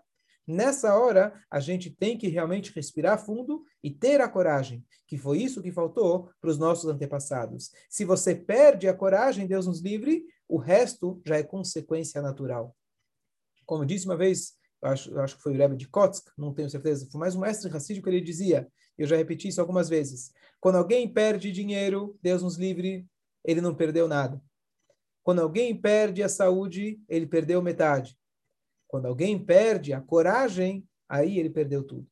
nessa 0.47 0.97
hora 0.97 1.33
a 1.49 1.59
gente 1.59 1.89
tem 1.89 2.17
que 2.17 2.27
realmente 2.27 2.71
respirar 2.73 3.23
fundo 3.23 3.63
e 3.83 3.91
ter 3.91 4.21
a 4.21 4.29
coragem, 4.29 4.85
que 5.07 5.17
foi 5.17 5.39
isso 5.39 5.61
que 5.61 5.71
faltou 5.71 6.29
para 6.39 6.49
os 6.49 6.57
nossos 6.57 6.89
antepassados. 6.89 7.71
Se 7.89 8.05
você 8.05 8.35
perde 8.35 8.87
a 8.87 8.93
coragem, 8.93 9.47
Deus 9.47 9.67
nos 9.67 9.81
livre, 9.81 10.25
o 10.47 10.57
resto 10.57 11.21
já 11.25 11.37
é 11.37 11.43
consequência 11.43 12.21
natural. 12.21 12.75
Como 13.65 13.85
disse 13.85 14.05
uma 14.05 14.17
vez 14.17 14.53
acho, 14.81 15.17
acho 15.19 15.37
que 15.37 15.41
foi 15.41 15.53
o 15.53 15.57
Rebbe 15.57 15.75
de 15.75 15.87
Kotsk, 15.87 16.27
não 16.37 16.53
tenho 16.53 16.69
certeza, 16.69 17.07
foi 17.11 17.19
mais 17.19 17.35
um 17.35 17.41
mestre 17.41 17.69
racídico 17.69 18.07
que 18.07 18.15
ele 18.15 18.23
dizia, 18.23 18.67
eu 18.97 19.07
já 19.07 19.15
repeti 19.15 19.47
isso 19.47 19.59
algumas 19.59 19.89
vezes, 19.89 20.31
quando 20.59 20.77
alguém 20.77 21.11
perde 21.11 21.51
dinheiro, 21.51 22.17
Deus 22.21 22.41
nos 22.41 22.57
livre, 22.57 23.07
ele 23.43 23.61
não 23.61 23.75
perdeu 23.75 24.07
nada. 24.07 24.41
Quando 25.23 25.41
alguém 25.41 25.75
perde 25.79 26.21
a 26.23 26.29
saúde, 26.29 26.99
ele 27.09 27.25
perdeu 27.25 27.61
metade. 27.61 28.17
Quando 28.87 29.07
alguém 29.07 29.37
perde 29.37 29.93
a 29.93 30.01
coragem, 30.01 30.87
aí 31.09 31.39
ele 31.39 31.49
perdeu 31.49 31.83
tudo. 31.83 32.07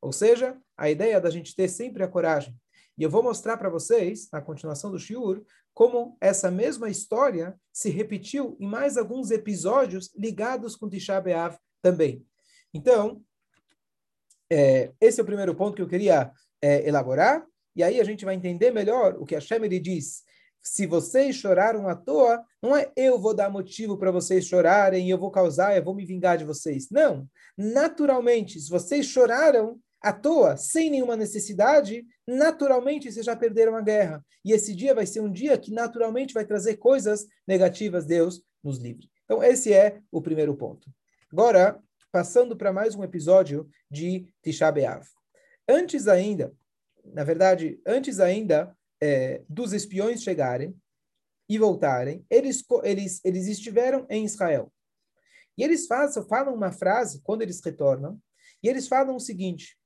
Ou 0.00 0.12
seja, 0.12 0.56
a 0.76 0.90
ideia 0.90 1.20
da 1.20 1.30
gente 1.30 1.54
ter 1.54 1.68
sempre 1.68 2.02
a 2.02 2.08
coragem. 2.08 2.54
E 2.96 3.02
eu 3.02 3.10
vou 3.10 3.22
mostrar 3.22 3.56
para 3.56 3.68
vocês, 3.68 4.28
na 4.32 4.40
continuação 4.40 4.90
do 4.90 4.98
Shiur, 4.98 5.44
como 5.72 6.16
essa 6.20 6.50
mesma 6.50 6.88
história 6.88 7.58
se 7.72 7.90
repetiu 7.90 8.56
em 8.60 8.66
mais 8.66 8.96
alguns 8.96 9.30
episódios 9.30 10.10
ligados 10.16 10.76
com 10.76 10.88
Tisha 10.88 11.20
B'Av 11.20 11.56
também. 11.80 12.24
Então, 12.74 13.22
é, 14.50 14.92
esse 15.00 15.20
é 15.20 15.22
o 15.22 15.26
primeiro 15.26 15.54
ponto 15.54 15.76
que 15.76 15.82
eu 15.82 15.88
queria 15.88 16.32
é, 16.60 16.86
elaborar, 16.86 17.46
e 17.74 17.82
aí 17.82 18.00
a 18.00 18.04
gente 18.04 18.24
vai 18.24 18.34
entender 18.34 18.70
melhor 18.72 19.16
o 19.18 19.24
que 19.24 19.36
a 19.36 19.40
Shem 19.40 19.68
diz. 19.80 20.22
Se 20.62 20.86
vocês 20.86 21.36
choraram 21.36 21.88
à 21.88 21.94
toa, 21.94 22.44
não 22.62 22.76
é 22.76 22.90
eu 22.94 23.18
vou 23.18 23.34
dar 23.34 23.50
motivo 23.50 23.96
para 23.96 24.10
vocês 24.10 24.44
chorarem, 24.44 25.08
eu 25.08 25.18
vou 25.18 25.30
causar, 25.30 25.76
eu 25.76 25.82
vou 25.82 25.94
me 25.94 26.04
vingar 26.04 26.36
de 26.36 26.44
vocês. 26.44 26.88
Não. 26.90 27.26
Naturalmente, 27.56 28.60
se 28.60 28.68
vocês 28.70 29.06
choraram 29.06 29.80
à 30.02 30.12
toa, 30.12 30.56
sem 30.56 30.90
nenhuma 30.90 31.16
necessidade, 31.16 32.04
naturalmente 32.26 33.10
vocês 33.10 33.24
já 33.24 33.36
perderam 33.36 33.74
a 33.74 33.80
guerra. 33.80 34.24
E 34.44 34.52
esse 34.52 34.74
dia 34.74 34.94
vai 34.94 35.06
ser 35.06 35.20
um 35.20 35.32
dia 35.32 35.56
que 35.58 35.72
naturalmente 35.72 36.34
vai 36.34 36.44
trazer 36.44 36.76
coisas 36.76 37.26
negativas, 37.46 38.04
Deus 38.04 38.42
nos 38.62 38.78
livre. 38.78 39.10
Então, 39.24 39.42
esse 39.42 39.72
é 39.72 40.00
o 40.10 40.20
primeiro 40.20 40.54
ponto. 40.56 40.90
Agora, 41.32 41.80
passando 42.10 42.56
para 42.56 42.72
mais 42.72 42.94
um 42.94 43.04
episódio 43.04 43.68
de 43.90 44.26
Tisha 44.42 44.70
B'Av. 44.70 45.06
Antes 45.68 46.08
ainda, 46.08 46.52
na 47.04 47.22
verdade, 47.22 47.80
antes 47.86 48.18
ainda 48.18 48.76
é, 49.00 49.42
dos 49.48 49.72
espiões 49.72 50.22
chegarem 50.22 50.76
e 51.48 51.58
voltarem, 51.58 52.24
eles, 52.30 52.64
eles, 52.84 53.20
eles 53.24 53.46
estiveram 53.46 54.06
em 54.08 54.24
Israel. 54.24 54.72
E 55.56 55.64
eles 55.64 55.86
fazem, 55.86 56.22
falam 56.28 56.54
uma 56.54 56.72
frase, 56.72 57.20
quando 57.22 57.42
eles 57.42 57.60
retornam, 57.60 58.20
e 58.62 58.68
eles 58.68 58.86
falam 58.86 59.16
o 59.16 59.20
seguinte, 59.20 59.76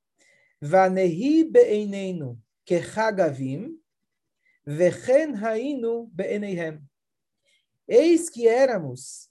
Vanehi 0.61 1.45
be'einenu 1.45 2.41
kechagavim, 2.65 3.79
vechen 4.65 5.35
hainu. 5.35 6.11
Eis 7.87 8.31
que 8.31 8.49
éramos 8.49 9.29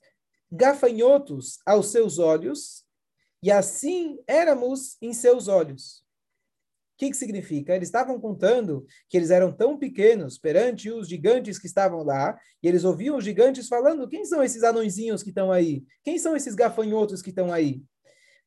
gafanhotos 0.50 1.58
aos 1.66 1.90
seus 1.90 2.18
olhos, 2.18 2.84
e 3.42 3.50
assim 3.50 4.18
éramos 4.26 4.96
em 5.02 5.12
seus 5.12 5.48
olhos. 5.48 6.03
Que, 7.04 7.10
que 7.10 7.16
significa? 7.16 7.74
Eles 7.74 7.88
estavam 7.88 8.18
contando 8.18 8.86
que 9.10 9.16
eles 9.16 9.30
eram 9.30 9.52
tão 9.52 9.78
pequenos 9.78 10.38
perante 10.38 10.90
os 10.90 11.06
gigantes 11.06 11.58
que 11.58 11.66
estavam 11.66 12.02
lá, 12.02 12.38
e 12.62 12.68
eles 12.68 12.84
ouviam 12.84 13.18
os 13.18 13.24
gigantes 13.24 13.68
falando: 13.68 14.08
quem 14.08 14.24
são 14.24 14.42
esses 14.42 14.62
anõezinhos 14.62 15.22
que 15.22 15.28
estão 15.28 15.52
aí? 15.52 15.84
Quem 16.02 16.18
são 16.18 16.34
esses 16.34 16.54
gafanhotos 16.54 17.20
que 17.20 17.28
estão 17.28 17.52
aí? 17.52 17.82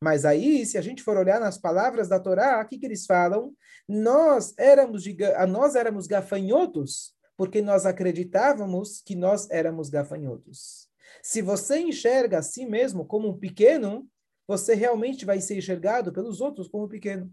Mas 0.02 0.26
aí, 0.26 0.66
se 0.66 0.78
a 0.78 0.82
gente 0.82 1.04
for 1.04 1.18
olhar 1.18 1.40
nas 1.40 1.58
palavras 1.58 2.08
da 2.08 2.20
Torá, 2.20 2.62
o 2.62 2.68
que, 2.68 2.80
que 2.80 2.86
eles 2.86 3.06
falam? 3.06 3.54
Nós 3.88 4.54
éramos, 4.58 5.04
nós 5.50 5.76
éramos 5.76 6.08
gafanhotos 6.08 7.16
porque 7.36 7.62
nós 7.62 7.86
acreditávamos 7.86 9.02
que 9.02 9.16
nós 9.16 9.48
éramos 9.52 9.90
gafanhotos. 9.90 10.88
Se 11.22 11.42
você 11.42 11.78
enxerga 11.80 12.40
a 12.40 12.44
si 12.44 12.66
mesmo 12.66 13.06
como 13.06 13.30
um 13.30 13.38
pequeno, 13.38 14.08
você 14.48 14.74
realmente 14.74 15.26
vai 15.26 15.40
ser 15.40 15.58
enxergado 15.58 16.12
pelos 16.12 16.42
outros 16.42 16.68
como 16.68 16.88
pequeno. 16.88 17.32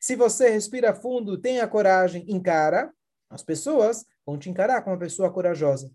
Se 0.00 0.16
você 0.16 0.50
respira 0.50 0.94
fundo, 0.94 1.38
tem 1.38 1.60
a 1.60 1.68
coragem, 1.68 2.24
encara, 2.28 2.92
as 3.30 3.42
pessoas 3.42 4.04
vão 4.24 4.38
te 4.38 4.50
encarar 4.50 4.82
como 4.82 4.94
uma 4.94 5.00
pessoa 5.00 5.32
corajosa. 5.32 5.90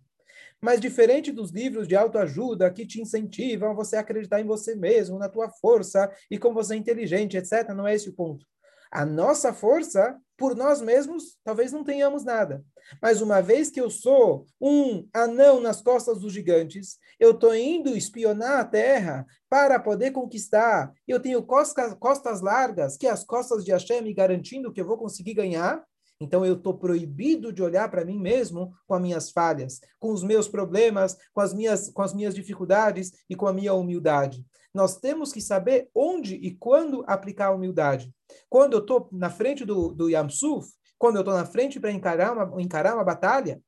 Mas 0.60 0.80
diferente 0.80 1.32
dos 1.32 1.52
livros 1.52 1.88
de 1.88 1.96
autoajuda 1.96 2.72
que 2.72 2.86
te 2.86 3.02
incentivam 3.02 3.72
a 3.72 3.74
você 3.74 3.96
acreditar 3.96 4.40
em 4.40 4.46
você 4.46 4.76
mesmo, 4.76 5.18
na 5.18 5.28
tua 5.28 5.50
força 5.50 6.12
e 6.30 6.38
como 6.38 6.54
você 6.54 6.76
é 6.76 6.78
inteligente, 6.78 7.36
etc., 7.36 7.70
não 7.70 7.88
é 7.88 7.96
esse 7.96 8.10
o 8.10 8.14
ponto. 8.14 8.46
A 8.92 9.06
nossa 9.06 9.54
força, 9.54 10.18
por 10.38 10.56
nós 10.56 10.82
mesmos, 10.82 11.38
talvez 11.46 11.72
não 11.72 11.84
tenhamos 11.84 12.26
nada. 12.26 12.64
Mas 13.02 13.22
uma 13.22 13.42
vez 13.42 13.70
que 13.70 13.80
eu 13.80 13.90
sou 13.90 14.46
um 14.60 15.08
anão 15.14 15.62
nas 15.62 15.82
costas 15.82 16.20
dos 16.20 16.34
gigantes, 16.34 16.98
eu 17.20 17.32
estou 17.32 17.56
indo 17.56 17.96
espionar 17.96 18.60
a 18.60 18.66
terra 18.66 19.26
para 19.50 19.80
poder 19.80 20.12
conquistar. 20.12 20.92
Eu 21.08 21.22
tenho 21.22 21.42
costas, 21.44 21.94
costas 21.94 22.42
largas, 22.42 22.98
que 22.98 23.08
é 23.08 23.12
as 23.12 23.24
costas 23.24 23.64
de 23.64 23.72
Hashem 23.72 24.02
me 24.02 24.14
garantindo 24.14 24.74
que 24.74 24.82
eu 24.82 24.88
vou 24.88 24.98
conseguir 24.98 25.36
ganhar. 25.36 25.82
Então 26.22 26.46
eu 26.46 26.54
estou 26.54 26.78
proibido 26.78 27.52
de 27.52 27.64
olhar 27.64 27.90
para 27.90 28.06
mim 28.06 28.20
mesmo 28.20 28.72
com 28.86 28.94
as 28.94 29.02
minhas 29.02 29.32
falhas, 29.32 29.82
com 30.00 30.14
os 30.14 30.24
meus 30.24 30.48
problemas, 30.48 31.18
com 31.34 31.42
as 31.42 31.52
minhas, 31.52 31.90
com 31.90 32.04
as 32.04 32.14
minhas 32.14 32.36
dificuldades 32.36 33.12
e 33.28 33.36
com 33.36 33.48
a 33.48 33.54
minha 33.54 33.74
humildade. 33.74 34.46
Nós 34.72 34.98
temos 34.98 35.34
que 35.34 35.42
saber 35.42 35.90
onde 35.96 36.36
e 36.36 36.52
quando 36.56 37.04
aplicar 37.08 37.48
a 37.48 37.52
humildade. 37.52 38.14
Quando 38.48 38.74
eu 38.74 38.80
estou 38.80 39.10
na 39.12 39.32
frente 39.32 39.66
do, 39.66 39.94
do 39.94 40.10
Yamsuf, 40.10 40.72
quando 40.98 41.16
eu 41.16 41.22
estou 41.22 41.34
na 41.34 41.46
frente 41.46 41.80
para 41.80 41.92
encarar 41.92 42.34
uma, 42.34 42.62
encarar 42.62 42.94
uma 42.94 43.04
batalha, 43.04 43.60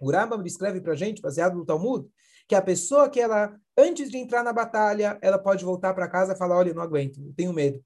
o 0.00 0.10
Rambam 0.10 0.42
descreve 0.42 0.80
para 0.80 0.92
a 0.92 0.96
gente, 0.96 1.22
baseado 1.22 1.54
no 1.54 1.64
Talmud, 1.64 2.08
que 2.48 2.56
a 2.56 2.62
pessoa 2.62 3.08
que 3.08 3.20
ela, 3.20 3.54
antes 3.76 4.10
de 4.10 4.16
entrar 4.16 4.42
na 4.42 4.52
batalha, 4.52 5.16
ela 5.22 5.38
pode 5.38 5.64
voltar 5.64 5.94
para 5.94 6.08
casa 6.08 6.32
e 6.32 6.36
falar, 6.36 6.56
olha, 6.56 6.70
eu 6.70 6.74
não 6.74 6.82
aguento, 6.82 7.20
eu 7.24 7.32
tenho 7.36 7.52
medo. 7.52 7.80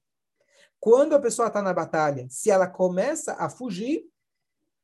Quando 0.83 1.15
a 1.15 1.19
pessoa 1.19 1.47
está 1.47 1.61
na 1.61 1.73
batalha, 1.73 2.27
se 2.29 2.51
ela 2.51 2.67
começa 2.67 3.35
a 3.35 3.47
fugir, 3.47 4.03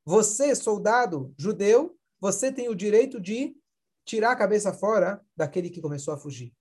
você, 0.06 0.56
soldado 0.56 1.36
judeu, 1.38 1.94
você 2.22 2.54
tem 2.54 2.70
o 2.70 2.74
direito 2.74 3.20
de 3.20 3.54
tirar 4.06 4.32
a 4.32 4.36
cabeça 4.38 4.72
fora 4.72 5.20
daquele 5.36 5.70
que 5.70 5.82
começou 5.82 6.14
a 6.14 6.18
fugir. 6.18 6.54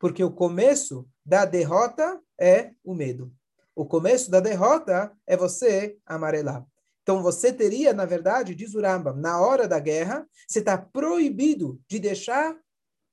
Porque 0.00 0.24
o 0.24 0.32
começo 0.32 1.08
da 1.24 1.44
derrota 1.44 2.20
é 2.36 2.72
o 2.82 2.92
medo. 2.92 3.32
O 3.72 3.86
começo 3.86 4.28
da 4.32 4.40
derrota 4.40 5.12
é 5.28 5.36
você 5.36 5.96
amarelar. 6.04 6.66
Então 7.04 7.22
você 7.22 7.52
teria, 7.52 7.92
na 7.92 8.04
verdade, 8.04 8.52
diz 8.52 8.74
o 8.74 8.80
na 8.80 9.40
hora 9.40 9.68
da 9.68 9.78
guerra, 9.78 10.26
você 10.48 10.58
está 10.58 10.76
proibido 10.76 11.80
de 11.86 12.00
deixar 12.00 12.58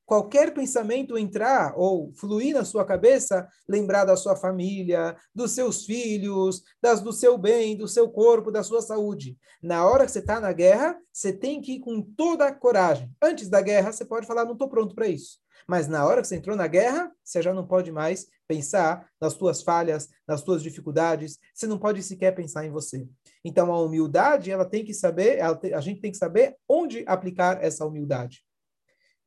qualquer 0.09 0.55
pensamento 0.55 1.15
entrar 1.15 1.75
ou 1.77 2.11
fluir 2.15 2.55
na 2.55 2.65
sua 2.65 2.83
cabeça, 2.83 3.47
lembrar 3.67 4.05
da 4.05 4.17
sua 4.17 4.35
família, 4.35 5.15
dos 5.35 5.51
seus 5.51 5.85
filhos, 5.85 6.63
das, 6.81 6.99
do 6.99 7.13
seu 7.13 7.37
bem, 7.37 7.77
do 7.77 7.87
seu 7.87 8.09
corpo, 8.09 8.49
da 8.49 8.63
sua 8.63 8.81
saúde. 8.81 9.37
Na 9.61 9.87
hora 9.87 10.07
que 10.07 10.11
você 10.11 10.17
está 10.17 10.39
na 10.39 10.51
guerra, 10.51 10.97
você 11.13 11.31
tem 11.31 11.61
que 11.61 11.73
ir 11.73 11.79
com 11.81 12.01
toda 12.01 12.47
a 12.47 12.51
coragem. 12.51 13.15
Antes 13.21 13.49
da 13.49 13.61
guerra, 13.61 13.91
você 13.91 14.03
pode 14.03 14.25
falar, 14.25 14.45
não 14.45 14.53
estou 14.53 14.67
pronto 14.67 14.95
para 14.95 15.07
isso. 15.07 15.37
Mas 15.67 15.87
na 15.87 16.03
hora 16.03 16.23
que 16.23 16.27
você 16.27 16.37
entrou 16.37 16.57
na 16.57 16.65
guerra, 16.65 17.11
você 17.23 17.39
já 17.43 17.53
não 17.53 17.67
pode 17.67 17.91
mais 17.91 18.25
pensar 18.47 19.07
nas 19.21 19.35
tuas 19.35 19.61
falhas, 19.61 20.09
nas 20.27 20.41
tuas 20.41 20.63
dificuldades, 20.63 21.37
você 21.53 21.67
não 21.67 21.77
pode 21.77 22.01
sequer 22.01 22.33
pensar 22.33 22.65
em 22.65 22.71
você. 22.71 23.07
Então 23.45 23.71
a 23.71 23.79
humildade, 23.79 24.49
ela 24.49 24.65
tem 24.65 24.83
que 24.83 24.93
saber, 24.95 25.37
te, 25.59 25.71
a 25.71 25.81
gente 25.81 26.01
tem 26.01 26.11
que 26.11 26.17
saber 26.17 26.55
onde 26.67 27.03
aplicar 27.05 27.63
essa 27.63 27.85
humildade. 27.85 28.43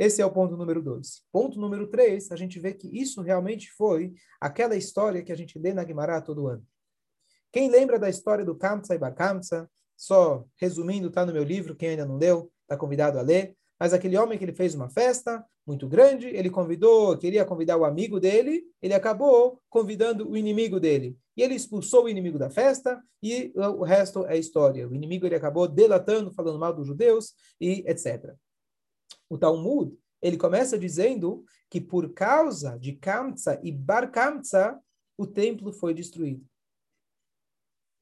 Esse 0.02 0.20
é 0.20 0.26
o 0.26 0.32
ponto 0.32 0.56
número 0.56 0.82
dois. 0.82 1.22
Ponto 1.30 1.60
número 1.60 1.86
três, 1.86 2.32
a 2.32 2.34
gente 2.34 2.58
vê 2.58 2.74
que 2.74 2.88
isso 2.88 3.22
realmente 3.22 3.70
foi 3.70 4.12
aquela 4.40 4.74
história 4.74 5.22
que 5.22 5.30
a 5.30 5.36
gente 5.36 5.56
lê 5.60 5.72
na 5.72 5.84
Guimará 5.84 6.20
todo 6.20 6.48
ano. 6.48 6.66
Quem 7.52 7.70
lembra 7.70 8.00
da 8.00 8.10
história 8.10 8.44
do 8.44 8.56
Kamsa 8.56 8.96
e 8.96 8.98
Bar 8.98 9.14
Kamsa? 9.14 9.70
Só 9.96 10.44
resumindo, 10.56 11.06
está 11.06 11.24
no 11.24 11.32
meu 11.32 11.44
livro, 11.44 11.76
quem 11.76 11.90
ainda 11.90 12.04
não 12.04 12.16
leu, 12.16 12.50
está 12.62 12.76
convidado 12.76 13.16
a 13.16 13.22
ler. 13.22 13.56
Mas 13.78 13.92
aquele 13.92 14.16
homem 14.16 14.36
que 14.36 14.44
ele 14.44 14.52
fez 14.52 14.74
uma 14.74 14.90
festa 14.90 15.46
muito 15.64 15.88
grande, 15.88 16.26
ele 16.26 16.50
convidou, 16.50 17.16
queria 17.16 17.44
convidar 17.44 17.76
o 17.76 17.84
amigo 17.84 18.18
dele, 18.18 18.64
ele 18.82 18.94
acabou 18.94 19.60
convidando 19.70 20.28
o 20.28 20.36
inimigo 20.36 20.80
dele. 20.80 21.16
E 21.36 21.42
ele 21.44 21.54
expulsou 21.54 22.06
o 22.06 22.08
inimigo 22.08 22.40
da 22.40 22.50
festa 22.50 23.00
e 23.22 23.52
o 23.54 23.84
resto 23.84 24.26
é 24.26 24.36
história. 24.36 24.88
O 24.88 24.94
inimigo 24.96 25.26
ele 25.26 25.36
acabou 25.36 25.68
delatando, 25.68 26.32
falando 26.32 26.58
mal 26.58 26.74
dos 26.74 26.88
judeus 26.88 27.34
e 27.60 27.84
etc. 27.86 28.34
O 29.32 29.38
Talmud, 29.38 29.96
ele 30.20 30.36
começa 30.36 30.78
dizendo 30.78 31.42
que 31.70 31.80
por 31.80 32.12
causa 32.12 32.78
de 32.78 32.92
Kamsa 32.92 33.58
e 33.62 33.72
Bar 33.72 34.10
Kamsa, 34.10 34.78
o 35.16 35.26
templo 35.26 35.72
foi 35.72 35.94
destruído. 35.94 36.44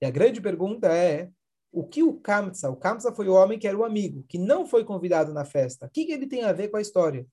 E 0.02 0.06
a 0.06 0.10
grande 0.10 0.40
pergunta 0.40 0.88
é, 0.92 1.30
o 1.70 1.86
que 1.86 2.02
o 2.02 2.14
Kamsa, 2.14 2.68
o 2.68 2.74
Kamsa 2.74 3.14
foi 3.14 3.28
o 3.28 3.34
homem 3.34 3.60
que 3.60 3.68
era 3.68 3.78
o 3.78 3.84
amigo, 3.84 4.24
que 4.28 4.38
não 4.38 4.66
foi 4.66 4.84
convidado 4.84 5.32
na 5.32 5.44
festa. 5.44 5.86
O 5.86 5.88
que, 5.90 6.10
ele 6.10 6.26
tem 6.26 6.42
a 6.42 6.52
ver 6.52 6.66
com 6.66 6.78
a 6.78 6.82
história? 6.82 7.24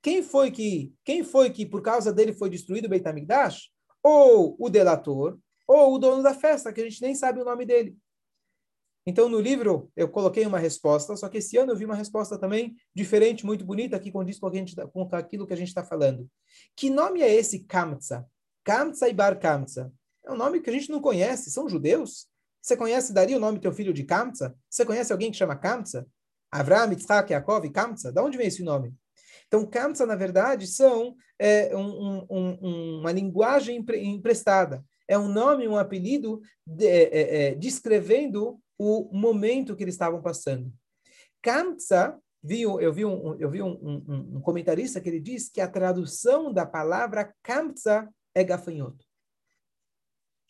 Quem 0.00 0.22
foi 0.22 0.50
que, 0.50 0.94
quem 1.04 1.22
foi 1.22 1.50
que 1.50 1.66
por 1.66 1.82
causa 1.82 2.10
dele 2.10 2.32
foi 2.32 2.48
destruído 2.48 2.86
o 2.86 2.88
Beit 2.88 3.06
HaMikdash? 3.06 3.70
Ou 4.02 4.56
o 4.58 4.70
delator, 4.70 5.38
ou 5.68 5.94
o 5.94 5.98
dono 5.98 6.22
da 6.22 6.32
festa, 6.32 6.72
que 6.72 6.80
a 6.80 6.84
gente 6.84 7.02
nem 7.02 7.14
sabe 7.14 7.42
o 7.42 7.44
nome 7.44 7.66
dele. 7.66 7.94
Então, 9.04 9.28
no 9.28 9.40
livro, 9.40 9.90
eu 9.96 10.08
coloquei 10.08 10.46
uma 10.46 10.58
resposta, 10.58 11.16
só 11.16 11.28
que 11.28 11.38
esse 11.38 11.56
ano 11.56 11.72
eu 11.72 11.76
vi 11.76 11.84
uma 11.84 11.94
resposta 11.94 12.38
também 12.38 12.76
diferente, 12.94 13.44
muito 13.44 13.64
bonita, 13.64 13.98
que 13.98 14.12
condiz 14.12 14.38
com, 14.38 14.52
gente, 14.52 14.76
tá, 14.76 14.86
com 14.86 15.08
aquilo 15.12 15.46
que 15.46 15.52
a 15.52 15.56
gente 15.56 15.68
está 15.68 15.82
falando. 15.82 16.28
Que 16.76 16.88
nome 16.88 17.20
é 17.20 17.34
esse 17.34 17.60
Kamsa? 17.60 18.24
Kamsa 18.64 19.08
e 19.08 19.12
Bar 19.12 19.40
Kamsa. 19.40 19.92
É 20.24 20.30
um 20.30 20.36
nome 20.36 20.60
que 20.60 20.70
a 20.70 20.72
gente 20.72 20.90
não 20.90 21.00
conhece, 21.00 21.50
são 21.50 21.68
judeus? 21.68 22.28
Você 22.60 22.76
conhece, 22.76 23.12
daria 23.12 23.36
o 23.36 23.40
nome 23.40 23.58
teu 23.58 23.72
filho 23.72 23.92
de 23.92 24.04
Kamsa? 24.04 24.54
Você 24.70 24.86
conhece 24.86 25.12
alguém 25.12 25.32
que 25.32 25.36
chama 25.36 25.56
Kamsa? 25.56 26.06
Avraham, 26.50 26.92
Yitzhak, 26.92 27.32
Yaakov 27.32 27.68
Kamsa? 27.70 28.12
Da 28.12 28.22
onde 28.22 28.38
vem 28.38 28.46
esse 28.46 28.62
nome? 28.62 28.94
Então, 29.48 29.66
Kamsa, 29.66 30.06
na 30.06 30.14
verdade, 30.14 30.68
são 30.68 31.16
é, 31.38 31.76
um, 31.76 32.24
um, 32.30 32.98
uma 33.00 33.10
linguagem 33.10 33.84
emprestada. 33.94 34.84
É 35.08 35.18
um 35.18 35.28
nome, 35.28 35.66
um 35.66 35.76
apelido 35.76 36.40
de, 36.64 36.86
é, 36.86 37.02
é, 37.02 37.48
é, 37.48 37.54
descrevendo 37.54 38.58
o 38.78 39.10
momento 39.12 39.76
que 39.76 39.82
eles 39.84 39.94
estavam 39.94 40.22
passando. 40.22 40.72
Kamsa, 41.40 42.18
viu, 42.42 42.80
eu 42.80 42.92
vi, 42.92 43.04
um, 43.04 43.34
eu 43.38 43.50
vi 43.50 43.62
um, 43.62 43.72
um, 43.72 44.36
um 44.36 44.40
comentarista 44.40 45.00
que 45.00 45.08
ele 45.08 45.20
diz 45.20 45.48
que 45.48 45.60
a 45.60 45.68
tradução 45.68 46.52
da 46.52 46.66
palavra 46.66 47.34
Kamsa 47.42 48.08
é 48.34 48.44
gafanhoto 48.44 49.04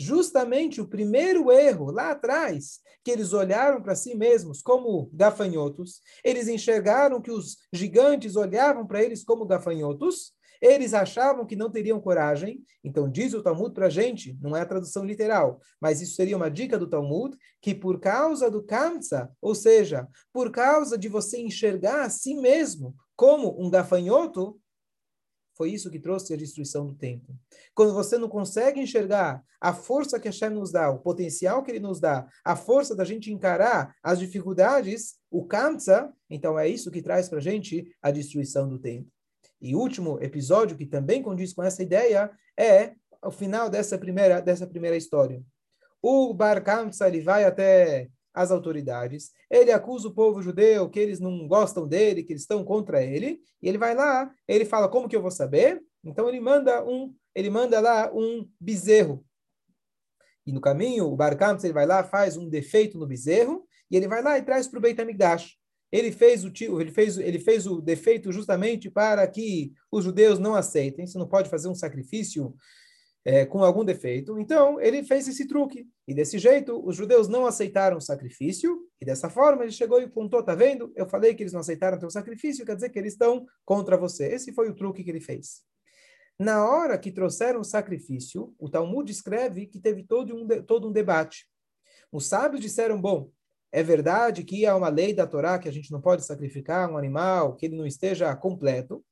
justamente 0.02 0.80
o 0.80 0.88
primeiro 0.88 1.50
erro 1.50 1.90
lá 1.90 2.10
atrás, 2.10 2.80
que 3.04 3.10
eles 3.10 3.32
olharam 3.32 3.80
para 3.80 3.94
si 3.94 4.14
mesmos 4.14 4.60
como 4.60 5.08
gafanhotos, 5.12 6.00
eles 6.24 6.48
enxergaram 6.48 7.20
que 7.20 7.30
os 7.30 7.58
gigantes 7.72 8.36
olhavam 8.36 8.86
para 8.86 9.02
eles 9.02 9.24
como 9.24 9.46
gafanhotos, 9.46 10.32
eles 10.62 10.94
achavam 10.94 11.44
que 11.44 11.56
não 11.56 11.68
teriam 11.68 12.00
coragem, 12.00 12.62
então 12.84 13.10
diz 13.10 13.34
o 13.34 13.42
Talmud 13.42 13.74
para 13.74 13.86
a 13.86 13.90
gente, 13.90 14.38
não 14.40 14.56
é 14.56 14.60
a 14.60 14.66
tradução 14.66 15.04
literal, 15.04 15.60
mas 15.80 16.00
isso 16.00 16.14
seria 16.14 16.36
uma 16.36 16.48
dica 16.48 16.78
do 16.78 16.88
Talmud, 16.88 17.36
que 17.60 17.74
por 17.74 17.98
causa 17.98 18.48
do 18.48 18.62
Kamsa, 18.62 19.28
ou 19.40 19.56
seja, 19.56 20.06
por 20.32 20.52
causa 20.52 20.96
de 20.96 21.08
você 21.08 21.38
enxergar 21.38 22.02
a 22.04 22.10
si 22.10 22.34
mesmo 22.34 22.94
como 23.16 23.60
um 23.60 23.68
gafanhoto, 23.68 24.56
foi 25.56 25.70
isso 25.72 25.90
que 25.90 25.98
trouxe 25.98 26.32
a 26.32 26.36
destruição 26.36 26.86
do 26.86 26.94
templo. 26.94 27.34
Quando 27.74 27.92
você 27.92 28.16
não 28.16 28.28
consegue 28.28 28.80
enxergar 28.80 29.42
a 29.60 29.74
força 29.74 30.18
que 30.18 30.28
Hashem 30.28 30.50
nos 30.50 30.70
dá, 30.70 30.90
o 30.90 31.00
potencial 31.00 31.62
que 31.62 31.72
ele 31.72 31.80
nos 31.80 32.00
dá, 32.00 32.26
a 32.44 32.56
força 32.56 32.94
da 32.94 33.04
gente 33.04 33.32
encarar 33.32 33.94
as 34.02 34.18
dificuldades, 34.18 35.16
o 35.30 35.44
Kamsa, 35.44 36.12
então 36.30 36.58
é 36.58 36.68
isso 36.68 36.90
que 36.90 37.02
traz 37.02 37.28
para 37.28 37.38
a 37.38 37.42
gente 37.42 37.84
a 38.00 38.10
destruição 38.10 38.68
do 38.68 38.78
templo. 38.78 39.10
E 39.62 39.76
último 39.76 40.18
episódio 40.20 40.76
que 40.76 40.84
também 40.84 41.22
condiz 41.22 41.54
com 41.54 41.62
essa 41.62 41.82
ideia 41.82 42.30
é 42.58 42.94
o 43.24 43.30
final 43.30 43.70
dessa 43.70 43.96
primeira, 43.96 44.40
dessa 44.40 44.66
primeira 44.66 44.96
história. 44.96 45.40
O 46.02 46.34
Bar 46.34 46.64
Kamsa, 46.64 47.06
ele 47.06 47.20
vai 47.20 47.44
até 47.44 48.10
as 48.34 48.50
autoridades, 48.50 49.30
ele 49.48 49.70
acusa 49.70 50.08
o 50.08 50.14
povo 50.14 50.42
judeu 50.42 50.90
que 50.90 50.98
eles 50.98 51.20
não 51.20 51.46
gostam 51.46 51.86
dele, 51.86 52.24
que 52.24 52.32
eles 52.32 52.42
estão 52.42 52.64
contra 52.64 53.04
ele, 53.04 53.40
e 53.62 53.68
ele 53.68 53.78
vai 53.78 53.94
lá, 53.94 54.32
ele 54.48 54.64
fala, 54.64 54.88
como 54.88 55.08
que 55.08 55.14
eu 55.14 55.22
vou 55.22 55.30
saber? 55.30 55.80
Então 56.02 56.28
ele 56.28 56.40
manda 56.40 56.84
um 56.84 57.14
ele 57.34 57.48
manda 57.48 57.80
lá 57.80 58.10
um 58.12 58.46
bezerro. 58.60 59.24
E 60.44 60.52
no 60.52 60.60
caminho, 60.60 61.06
o 61.06 61.16
Bar 61.16 61.36
Kamsa, 61.38 61.66
ele 61.66 61.72
vai 61.72 61.86
lá, 61.86 62.02
faz 62.02 62.36
um 62.36 62.48
defeito 62.48 62.98
no 62.98 63.06
bezerro, 63.06 63.64
e 63.90 63.96
ele 63.96 64.08
vai 64.08 64.22
lá 64.22 64.36
e 64.36 64.42
traz 64.42 64.66
para 64.66 64.78
o 64.78 64.82
Beit 64.82 65.00
HaMikdash. 65.00 65.56
Ele 65.92 66.10
fez, 66.10 66.42
o, 66.42 66.50
ele, 66.80 66.90
fez, 66.90 67.18
ele 67.18 67.38
fez 67.38 67.66
o 67.66 67.80
defeito 67.80 68.32
justamente 68.32 68.90
para 68.90 69.26
que 69.28 69.72
os 69.90 70.04
judeus 70.04 70.38
não 70.38 70.54
aceitem. 70.54 71.06
Você 71.06 71.18
não 71.18 71.28
pode 71.28 71.50
fazer 71.50 71.68
um 71.68 71.74
sacrifício 71.74 72.54
é, 73.24 73.44
com 73.44 73.62
algum 73.62 73.84
defeito. 73.84 74.38
Então, 74.38 74.80
ele 74.80 75.04
fez 75.04 75.28
esse 75.28 75.46
truque. 75.46 75.86
E 76.08 76.14
desse 76.14 76.38
jeito, 76.38 76.82
os 76.84 76.96
judeus 76.96 77.28
não 77.28 77.46
aceitaram 77.46 77.98
o 77.98 78.00
sacrifício. 78.00 78.88
E 79.00 79.04
dessa 79.04 79.28
forma, 79.28 79.62
ele 79.62 79.72
chegou 79.72 80.00
e 80.00 80.08
contou: 80.08 80.42
tá 80.42 80.54
vendo? 80.54 80.92
Eu 80.96 81.06
falei 81.06 81.34
que 81.34 81.42
eles 81.42 81.52
não 81.52 81.60
aceitaram 81.60 81.98
o 82.06 82.10
sacrifício, 82.10 82.64
quer 82.64 82.74
dizer 82.74 82.88
que 82.88 82.98
eles 82.98 83.12
estão 83.12 83.46
contra 83.64 83.96
você. 83.96 84.26
Esse 84.26 84.52
foi 84.52 84.68
o 84.68 84.74
truque 84.74 85.04
que 85.04 85.10
ele 85.10 85.20
fez. 85.20 85.62
Na 86.38 86.68
hora 86.68 86.98
que 86.98 87.12
trouxeram 87.12 87.60
o 87.60 87.64
sacrifício, 87.64 88.54
o 88.58 88.68
Talmud 88.68 89.10
escreve 89.10 89.66
que 89.66 89.78
teve 89.78 90.02
todo 90.02 90.34
um, 90.34 90.46
todo 90.64 90.88
um 90.88 90.92
debate. 90.92 91.46
Os 92.10 92.26
sábios 92.26 92.60
disseram: 92.60 93.00
bom, 93.00 93.30
é 93.72 93.82
verdade 93.82 94.44
que 94.44 94.66
há 94.66 94.76
uma 94.76 94.90
lei 94.90 95.14
da 95.14 95.26
Torá 95.26 95.58
que 95.58 95.68
a 95.68 95.72
gente 95.72 95.90
não 95.90 96.00
pode 96.00 96.24
sacrificar 96.24 96.90
um 96.90 96.98
animal 96.98 97.56
que 97.56 97.64
ele 97.64 97.76
não 97.76 97.86
esteja 97.86 98.36
completo, 98.36 99.02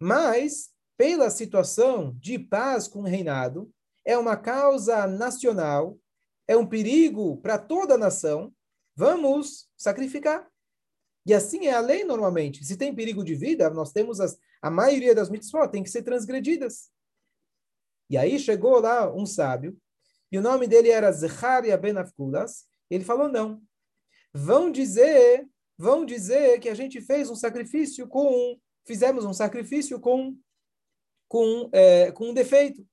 mas 0.00 0.70
pela 0.96 1.28
situação 1.28 2.16
de 2.18 2.38
paz 2.38 2.88
com 2.88 3.00
o 3.00 3.06
reinado, 3.06 3.70
é 4.04 4.16
uma 4.16 4.36
causa 4.36 5.06
nacional, 5.06 5.98
é 6.48 6.56
um 6.56 6.66
perigo 6.66 7.36
para 7.36 7.58
toda 7.58 7.94
a 7.94 7.98
nação, 7.98 8.52
vamos 8.96 9.68
sacrificar. 9.76 10.48
E 11.24 11.34
assim 11.34 11.66
é 11.66 11.74
a 11.74 11.80
lei 11.80 12.02
normalmente. 12.02 12.64
Se 12.64 12.76
tem 12.76 12.94
perigo 12.94 13.22
de 13.22 13.34
vida, 13.34 13.70
nós 13.70 13.92
temos 13.92 14.20
as, 14.20 14.36
a 14.60 14.70
maioria 14.70 15.14
das 15.14 15.30
mitzvot 15.30 15.68
tem 15.68 15.82
que 15.82 15.90
ser 15.90 16.02
transgredidas. 16.02 16.90
E 18.10 18.16
aí 18.16 18.38
chegou 18.38 18.80
lá 18.80 19.12
um 19.12 19.26
sábio, 19.26 19.76
e 20.30 20.38
o 20.38 20.42
nome 20.42 20.66
dele 20.66 20.88
era 20.88 21.12
Zecharia 21.12 21.76
ben 21.76 21.96
Afkulas, 21.96 22.64
ele 22.90 23.04
falou 23.04 23.28
não. 23.28 23.62
Vão 24.32 24.70
dizer, 24.70 25.46
vão 25.76 26.04
dizer 26.04 26.58
que 26.60 26.68
a 26.68 26.74
gente 26.74 27.00
fez 27.00 27.28
um 27.30 27.34
sacrifício 27.34 28.06
com, 28.06 28.58
fizemos 28.86 29.24
um 29.24 29.32
sacrifício 29.32 30.00
com 30.00 30.36
com, 31.32 31.70
é, 31.72 32.12
com 32.12 32.28
um 32.28 32.34
defeito. 32.34 32.86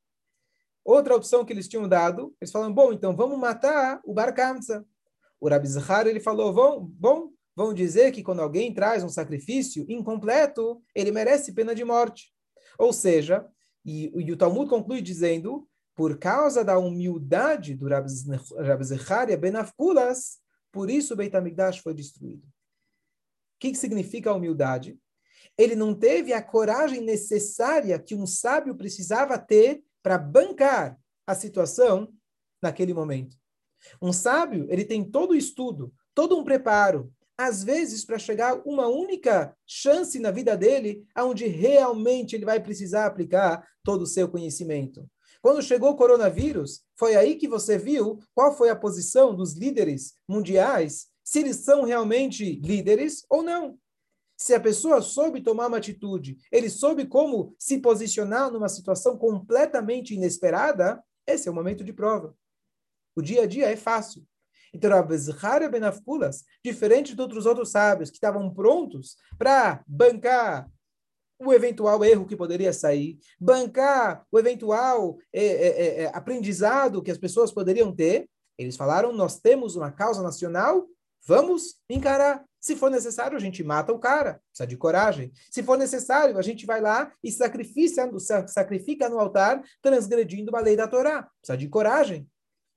Outra 0.86 1.14
opção 1.14 1.44
que 1.44 1.52
eles 1.52 1.68
tinham 1.68 1.90
dado, 1.90 2.34
eles 2.40 2.54
falaram, 2.54 2.74
bom, 2.74 2.94
então 2.94 3.14
vamos 3.14 3.38
matar 3.38 4.00
o 4.06 4.14
Bar 4.14 4.34
Kamsa. 4.34 4.86
O 5.42 5.50
Rabi 5.50 5.68
Zahar, 5.68 6.08
ele 6.08 6.22
falou, 6.22 6.54
vão, 6.54 6.86
bom, 6.86 7.32
vão 7.54 7.74
dizer 7.74 8.14
que 8.14 8.24
quando 8.24 8.42
alguém 8.42 8.74
traz 8.74 9.04
um 9.04 9.10
sacrifício 9.10 9.86
incompleto, 9.90 10.82
ele 10.96 11.12
merece 11.12 11.52
pena 11.52 11.76
de 11.76 11.84
morte. 11.84 12.34
Ou 12.78 12.94
seja, 12.94 13.46
e, 13.86 14.10
e 14.16 14.32
o 14.32 14.38
Talmud 14.38 14.70
conclui 14.70 15.02
dizendo, 15.02 15.68
por 15.94 16.18
causa 16.18 16.64
da 16.64 16.78
humildade 16.78 17.76
do 17.76 17.90
Rabi 17.90 18.84
Zecharia 18.86 19.36
Ben 19.38 19.52
por 20.72 20.90
isso 20.90 21.14
o 21.14 21.18
Beit 21.18 21.36
HaMikdash 21.36 21.80
foi 21.80 21.94
destruído. 21.94 22.46
O 22.46 23.60
que, 23.60 23.72
que 23.72 23.78
significa 23.78 24.30
a 24.30 24.36
humildade? 24.36 24.98
Ele 25.58 25.76
não 25.76 25.94
teve 25.94 26.32
a 26.32 26.42
coragem 26.42 27.02
necessária 27.02 28.00
que 28.00 28.16
um 28.16 28.26
sábio 28.26 28.76
precisava 28.76 29.38
ter 29.38 29.84
para 30.02 30.18
bancar 30.18 30.98
a 31.28 31.36
situação 31.36 32.14
naquele 32.62 32.94
momento. 32.94 33.38
Um 34.02 34.14
sábio, 34.14 34.66
ele 34.70 34.86
tem 34.86 35.04
todo 35.04 35.32
o 35.32 35.36
estudo, 35.36 35.94
todo 36.14 36.38
um 36.38 36.44
preparo, 36.44 37.14
às 37.38 37.64
vezes 37.64 38.04
para 38.04 38.20
chegar 38.20 38.62
uma 38.66 38.88
única 38.88 39.56
chance 39.66 40.20
na 40.20 40.32
vida 40.32 40.58
dele, 40.58 41.06
aonde 41.16 41.46
realmente 41.48 42.36
ele 42.36 42.46
vai 42.46 42.60
precisar 42.60 43.06
aplicar 43.06 43.66
todo 43.84 44.02
o 44.02 44.08
seu 44.08 44.28
conhecimento. 44.28 45.10
Quando 45.42 45.62
chegou 45.62 45.92
o 45.92 45.96
coronavírus, 45.96 46.82
foi 46.98 47.16
aí 47.16 47.36
que 47.36 47.48
você 47.48 47.78
viu 47.78 48.20
qual 48.34 48.56
foi 48.56 48.70
a 48.70 48.76
posição 48.76 49.36
dos 49.36 49.56
líderes 49.56 50.14
mundiais, 50.28 51.08
se 51.24 51.40
eles 51.40 51.58
são 51.58 51.84
realmente 51.84 52.60
líderes 52.62 53.26
ou 53.30 53.42
não. 53.42 53.78
Se 54.38 54.54
a 54.54 54.60
pessoa 54.60 55.02
soube 55.02 55.42
tomar 55.42 55.68
uma 55.68 55.78
atitude, 55.78 56.38
ele 56.52 56.70
soube 56.70 57.06
como 57.06 57.54
se 57.60 57.80
posicionar 57.80 58.52
numa 58.52 58.70
situação 58.70 59.18
completamente 59.18 60.14
inesperada, 60.14 61.02
esse 61.28 61.48
é 61.48 61.52
o 61.52 61.54
momento 61.54 61.84
de 61.84 61.94
prova. 61.94 62.36
O 63.16 63.22
dia 63.22 63.44
a 63.44 63.46
dia 63.46 63.70
é 63.70 63.76
fácil. 63.76 64.26
Então, 64.74 64.90
Rabbi 64.92 65.18
Zechariah 65.18 65.70
ben 65.70 65.84
Afkulas, 65.84 66.44
diferente 66.64 67.16
de 67.16 67.22
outros 67.22 67.46
outros 67.46 67.72
sábios 67.72 68.10
que 68.10 68.16
estavam 68.16 68.54
prontos 68.54 69.16
para 69.38 69.84
bancar 69.88 70.70
o 71.40 71.54
eventual 71.54 72.04
erro 72.04 72.26
que 72.26 72.36
poderia 72.36 72.74
sair, 72.74 73.18
bancar 73.40 74.26
o 74.32 74.38
eventual 74.38 75.18
é, 75.32 75.46
é, 75.46 76.02
é, 76.02 76.12
aprendizado 76.14 77.02
que 77.02 77.12
as 77.12 77.18
pessoas 77.18 77.52
poderiam 77.52 77.96
ter, 77.96 78.30
eles 78.58 78.76
falaram: 78.76 79.14
nós 79.14 79.40
temos 79.40 79.76
uma 79.76 79.92
causa 79.92 80.22
nacional, 80.22 80.86
vamos 81.26 81.78
encarar. 81.90 82.44
Se 82.60 82.76
for 82.76 82.92
necessário, 82.92 83.38
a 83.38 83.40
gente 83.40 83.64
mata 83.64 83.94
o 83.94 84.00
cara, 84.00 84.42
precisa 84.50 84.68
de 84.68 84.76
coragem. 84.76 85.32
Se 85.50 85.64
for 85.64 85.78
necessário, 85.78 86.38
a 86.38 86.42
gente 86.42 86.66
vai 86.66 86.82
lá 86.82 87.10
e 87.24 87.32
sacrifica, 87.32 88.12
sacrifica 88.48 89.08
no 89.08 89.18
altar, 89.18 89.64
transgredindo 89.82 90.54
a 90.54 90.60
lei 90.60 90.76
da 90.76 90.86
Torá, 90.86 91.30
precisa 91.40 91.58
de 91.58 91.70
coragem. 91.70 92.28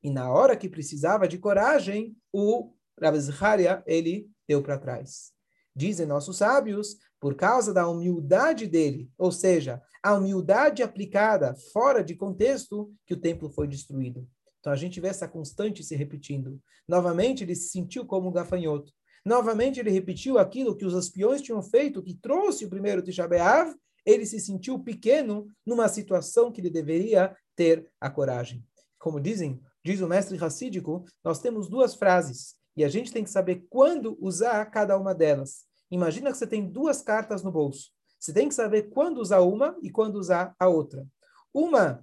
E 0.01 0.09
na 0.09 0.31
hora 0.31 0.57
que 0.57 0.69
precisava 0.69 1.27
de 1.27 1.37
coragem, 1.37 2.17
o 2.33 2.73
Rav 3.01 3.83
ele 3.87 4.29
deu 4.49 4.63
para 4.63 4.79
trás. 4.79 5.33
Dizem 5.75 6.07
nossos 6.07 6.37
sábios, 6.37 6.99
por 7.23 7.37
causa 7.37 7.73
da 7.73 7.89
humildade 7.89 8.67
dele, 8.67 9.09
ou 9.17 9.31
seja, 9.31 9.81
a 10.03 10.13
humildade 10.13 10.83
aplicada 10.83 11.55
fora 11.73 12.03
de 12.03 12.17
contexto, 12.17 12.93
que 13.07 13.15
o 13.15 13.17
templo 13.17 13.49
foi 13.49 13.69
destruído. 13.69 14.29
Então 14.59 14.73
a 14.73 14.77
gente 14.77 15.01
vê 15.01 15.07
essa 15.07 15.29
constante 15.29 15.85
se 15.85 15.95
repetindo. 15.95 16.61
Novamente 16.89 17.45
ele 17.45 17.55
se 17.55 17.69
sentiu 17.69 18.05
como 18.05 18.29
um 18.29 18.33
gafanhoto. 18.33 18.93
Novamente 19.25 19.79
ele 19.79 19.91
repetiu 19.91 20.37
aquilo 20.37 20.77
que 20.77 20.85
os 20.85 20.95
espiões 20.95 21.41
tinham 21.41 21.63
feito, 21.63 22.03
que 22.03 22.15
trouxe 22.15 22.65
o 22.65 22.69
primeiro 22.69 23.01
Tisha 23.01 23.29
B'Av. 23.29 23.73
Ele 24.05 24.27
se 24.27 24.41
sentiu 24.41 24.81
pequeno 24.81 25.47
numa 25.65 25.87
situação 25.87 26.51
que 26.51 26.61
ele 26.61 26.71
deveria 26.71 27.37
ter 27.55 27.89
a 28.01 28.11
coragem. 28.11 28.67
Como 28.99 29.21
dizem 29.21 29.61
Diz 29.85 30.01
o 30.01 30.07
mestre 30.07 30.37
racídico, 30.37 31.05
nós 31.25 31.41
temos 31.41 31.69
duas 31.69 31.97
frases 31.97 32.55
e 32.77 32.85
a 32.85 32.89
gente 32.89 33.13
tem 33.13 33.25
que 33.25 33.31
saber 33.31 33.67
quando 33.69 34.17
usar 34.21 34.65
cada 34.67 34.97
uma 34.97 35.13
delas. 35.13 35.65
Imagina 35.93 36.33
que 36.33 36.39
você 36.39 36.47
tem 36.47 36.67
duas 36.67 37.03
cartas 37.03 37.43
no 37.43 37.53
bolso. 37.53 37.93
Você 38.19 38.33
tem 38.33 38.49
que 38.49 38.55
saber 38.55 38.89
quando 38.89 39.19
usar 39.19 39.41
uma 39.41 39.79
e 39.83 39.91
quando 39.91 40.17
usar 40.17 40.57
a 40.59 40.67
outra. 40.67 41.07
Uma, 41.53 42.03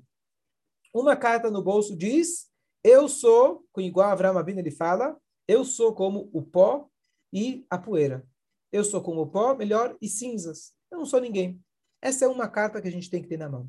uma 0.94 1.16
carta 1.16 1.50
no 1.50 1.64
bolso 1.64 1.98
diz: 1.98 2.52
Eu 2.84 3.10
sou, 3.10 3.66
igual 3.78 4.12
Avraham 4.12 4.38
Abin 4.38 4.60
ele 4.60 4.70
fala, 4.70 5.20
eu 5.48 5.66
sou 5.66 5.96
como 5.96 6.30
o 6.32 6.44
pó 6.44 6.88
e 7.34 7.66
a 7.68 7.80
poeira. 7.80 8.24
Eu 8.72 8.84
sou 8.84 9.02
como 9.02 9.22
o 9.22 9.28
pó, 9.28 9.56
melhor, 9.56 9.98
e 10.00 10.08
cinzas. 10.08 10.76
Eu 10.92 11.00
não 11.00 11.06
sou 11.06 11.20
ninguém. 11.20 11.60
Essa 12.00 12.26
é 12.26 12.28
uma 12.28 12.48
carta 12.48 12.80
que 12.80 12.88
a 12.88 12.92
gente 12.92 13.10
tem 13.10 13.24
que 13.24 13.28
ter 13.28 13.38
na 13.38 13.50
mão. 13.50 13.68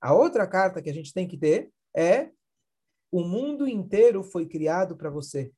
A 0.00 0.14
outra 0.14 0.46
carta 0.46 0.80
que 0.80 0.88
a 0.88 0.94
gente 0.94 1.12
tem 1.12 1.26
que 1.26 1.36
ter 1.36 1.72
é 1.96 2.30
o 3.10 3.24
mundo 3.24 3.66
inteiro 3.66 4.22
foi 4.22 4.46
criado 4.46 4.96
para 4.96 5.10
você. 5.10 5.52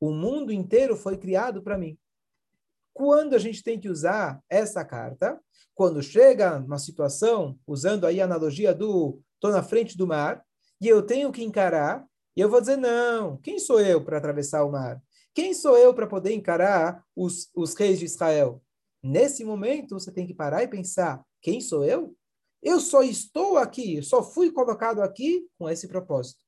O 0.00 0.10
mundo 0.10 0.50
inteiro 0.50 0.96
foi 0.96 1.16
criado 1.16 1.62
para 1.62 1.78
mim. 1.78 1.96
Quando 3.00 3.34
a 3.34 3.38
gente 3.38 3.62
tem 3.62 3.80
que 3.80 3.88
usar 3.88 4.44
essa 4.46 4.84
carta, 4.84 5.40
quando 5.74 6.02
chega 6.02 6.58
uma 6.58 6.78
situação, 6.78 7.58
usando 7.66 8.04
aí 8.04 8.20
a 8.20 8.26
analogia 8.26 8.74
do 8.74 9.22
estou 9.36 9.50
na 9.50 9.62
frente 9.62 9.96
do 9.96 10.06
mar, 10.06 10.44
e 10.78 10.86
eu 10.86 11.00
tenho 11.00 11.32
que 11.32 11.42
encarar, 11.42 12.06
e 12.36 12.42
eu 12.42 12.50
vou 12.50 12.60
dizer, 12.60 12.76
não, 12.76 13.38
quem 13.38 13.58
sou 13.58 13.80
eu 13.80 14.04
para 14.04 14.18
atravessar 14.18 14.64
o 14.64 14.70
mar? 14.70 15.02
Quem 15.32 15.54
sou 15.54 15.78
eu 15.78 15.94
para 15.94 16.06
poder 16.06 16.34
encarar 16.34 17.02
os, 17.16 17.48
os 17.56 17.72
reis 17.72 17.98
de 17.98 18.04
Israel? 18.04 18.62
Nesse 19.02 19.46
momento, 19.46 19.98
você 19.98 20.12
tem 20.12 20.26
que 20.26 20.34
parar 20.34 20.62
e 20.62 20.68
pensar, 20.68 21.24
quem 21.40 21.58
sou 21.58 21.82
eu? 21.82 22.14
Eu 22.62 22.80
só 22.80 23.02
estou 23.02 23.56
aqui, 23.56 24.02
só 24.02 24.22
fui 24.22 24.52
colocado 24.52 25.00
aqui 25.00 25.48
com 25.58 25.70
esse 25.70 25.88
propósito. 25.88 26.44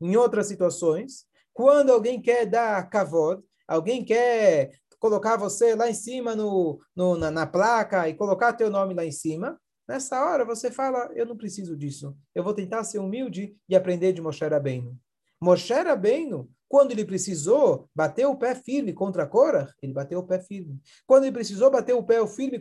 Em 0.00 0.16
outras 0.16 0.48
situações, 0.48 1.26
quando 1.52 1.92
alguém 1.92 2.20
quer 2.20 2.44
dar 2.44 2.90
kavod, 2.90 3.40
alguém 3.68 4.04
quer 4.04 4.72
colocar 5.04 5.36
você 5.36 5.74
lá 5.74 5.86
em 5.86 5.92
cima 5.92 6.34
no, 6.34 6.80
no 6.96 7.14
na, 7.14 7.30
na, 7.30 7.46
placa 7.46 8.08
e 8.08 8.14
colocar 8.14 8.54
teu 8.54 8.70
nome 8.70 8.94
lá 8.94 9.04
em 9.04 9.12
cima, 9.12 9.60
nessa 9.86 10.18
hora 10.24 10.46
você 10.46 10.70
fala, 10.70 11.10
eu 11.14 11.26
não 11.26 11.36
preciso 11.36 11.76
disso. 11.76 12.16
Eu 12.34 12.42
vou 12.42 12.54
tentar 12.54 12.82
ser 12.84 13.00
humilde 13.00 13.54
e 13.68 13.76
aprender 13.76 14.14
de 14.14 14.22
Moshe 14.22 14.42
Rabbeinu. 14.42 14.96
Moshe 15.38 15.74
Rabbeinu 15.74 16.48
quando 16.66 16.92
ele 16.92 17.04
precisou 17.04 17.86
bater 17.94 18.26
o 18.26 18.34
pé 18.34 18.54
firme 18.54 18.94
contra 18.94 19.26
Korah, 19.26 19.70
ele 19.82 19.92
bateu 19.92 20.20
o 20.20 20.26
pé 20.26 20.40
firme. 20.40 20.80
Quando 21.06 21.24
ele 21.24 21.32
precisou 21.32 21.70
bater 21.70 21.92
o 21.92 22.02
pé 22.02 22.26
firme 22.26 22.58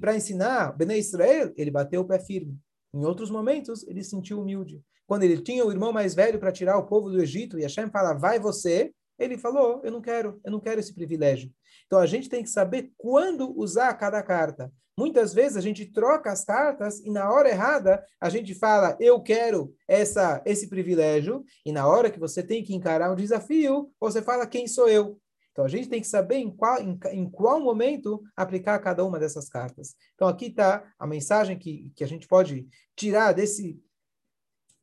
para 0.00 0.16
ensinar 0.16 0.76
Bnei 0.76 0.98
Israel, 0.98 1.52
ele 1.56 1.70
bateu 1.70 2.00
o 2.00 2.04
pé 2.04 2.18
firme. 2.18 2.58
Em 2.92 3.04
outros 3.04 3.30
momentos, 3.30 3.86
ele 3.86 4.02
se 4.02 4.10
sentiu 4.10 4.40
humilde. 4.40 4.82
Quando 5.06 5.22
ele 5.22 5.40
tinha 5.40 5.64
o 5.64 5.70
irmão 5.70 5.92
mais 5.92 6.16
velho 6.16 6.40
para 6.40 6.50
tirar 6.50 6.76
o 6.78 6.86
povo 6.86 7.08
do 7.08 7.22
Egito, 7.22 7.60
e 7.60 7.62
Hashem 7.62 7.88
fala, 7.90 8.12
vai 8.12 8.40
você, 8.40 8.92
ele 9.18 9.36
falou, 9.36 9.80
eu 9.84 9.90
não 9.90 10.00
quero, 10.00 10.40
eu 10.44 10.52
não 10.52 10.60
quero 10.60 10.80
esse 10.80 10.94
privilégio. 10.94 11.50
Então 11.86 11.98
a 11.98 12.06
gente 12.06 12.28
tem 12.28 12.42
que 12.42 12.50
saber 12.50 12.92
quando 12.96 13.58
usar 13.58 13.92
cada 13.94 14.22
carta. 14.22 14.72
Muitas 14.96 15.32
vezes 15.32 15.56
a 15.56 15.60
gente 15.60 15.86
troca 15.86 16.30
as 16.30 16.44
cartas 16.44 17.00
e 17.00 17.10
na 17.10 17.32
hora 17.32 17.48
errada 17.48 18.04
a 18.20 18.28
gente 18.28 18.54
fala, 18.54 18.96
eu 18.98 19.22
quero 19.22 19.72
essa 19.86 20.42
esse 20.44 20.68
privilégio, 20.68 21.44
e 21.64 21.70
na 21.70 21.86
hora 21.86 22.10
que 22.10 22.18
você 22.18 22.42
tem 22.42 22.64
que 22.64 22.74
encarar 22.74 23.12
um 23.12 23.16
desafio, 23.16 23.92
você 24.00 24.20
fala, 24.20 24.46
quem 24.46 24.66
sou 24.66 24.88
eu? 24.88 25.20
Então 25.52 25.64
a 25.64 25.68
gente 25.68 25.88
tem 25.88 26.00
que 26.00 26.06
saber 26.06 26.36
em 26.36 26.50
qual, 26.50 26.80
em, 26.80 26.98
em 27.12 27.28
qual 27.28 27.60
momento 27.60 28.22
aplicar 28.36 28.78
cada 28.78 29.04
uma 29.04 29.18
dessas 29.18 29.48
cartas. 29.48 29.96
Então 30.14 30.28
aqui 30.28 30.46
está 30.46 30.84
a 30.98 31.06
mensagem 31.06 31.58
que, 31.58 31.92
que 31.96 32.04
a 32.04 32.06
gente 32.06 32.28
pode 32.28 32.68
tirar 32.94 33.32
desse 33.32 33.80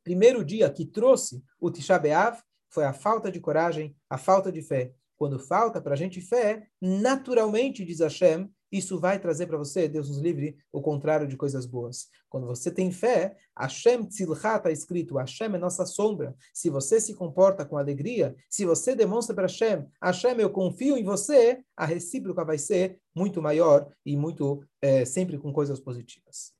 primeiro 0.04 0.44
dia 0.44 0.70
que 0.70 0.84
trouxe 0.84 1.42
o 1.58 1.70
Tisha 1.70 1.98
B'Av, 1.98 2.42
foi 2.76 2.84
a 2.84 2.92
falta 2.92 3.32
de 3.32 3.40
coragem, 3.40 3.96
a 4.10 4.18
falta 4.18 4.52
de 4.52 4.60
fé. 4.60 4.92
Quando 5.16 5.38
falta 5.38 5.80
para 5.80 5.94
a 5.94 5.96
gente 5.96 6.20
fé, 6.20 6.68
naturalmente, 6.78 7.82
diz 7.82 8.00
Hashem, 8.00 8.50
isso 8.70 9.00
vai 9.00 9.18
trazer 9.18 9.46
para 9.46 9.56
você, 9.56 9.88
Deus 9.88 10.10
nos 10.10 10.18
livre, 10.18 10.58
o 10.70 10.82
contrário 10.82 11.26
de 11.26 11.38
coisas 11.38 11.64
boas. 11.64 12.08
Quando 12.28 12.46
você 12.46 12.70
tem 12.70 12.92
fé, 12.92 13.34
Hashem 13.58 14.04
Tzilcha 14.04 14.56
está 14.56 14.70
escrito, 14.70 15.16
Hashem 15.16 15.54
é 15.54 15.58
nossa 15.58 15.86
sombra. 15.86 16.36
Se 16.52 16.68
você 16.68 17.00
se 17.00 17.14
comporta 17.14 17.64
com 17.64 17.78
alegria, 17.78 18.36
se 18.50 18.66
você 18.66 18.94
demonstra 18.94 19.34
para 19.34 19.44
Hashem, 19.46 19.86
Hashem, 20.02 20.38
eu 20.38 20.50
confio 20.50 20.98
em 20.98 21.04
você, 21.04 21.64
a 21.74 21.86
recíproca 21.86 22.44
vai 22.44 22.58
ser 22.58 23.00
muito 23.14 23.40
maior 23.40 23.90
e 24.04 24.18
muito, 24.18 24.62
é, 24.82 25.06
sempre 25.06 25.38
com 25.38 25.50
coisas 25.50 25.80
positivas. 25.80 26.54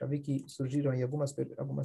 Já 0.00 0.06
vi 0.06 0.18
que 0.18 0.44
surgiram 0.48 0.92
aí 0.92 1.02
algumas, 1.02 1.34
algumas 1.58 1.80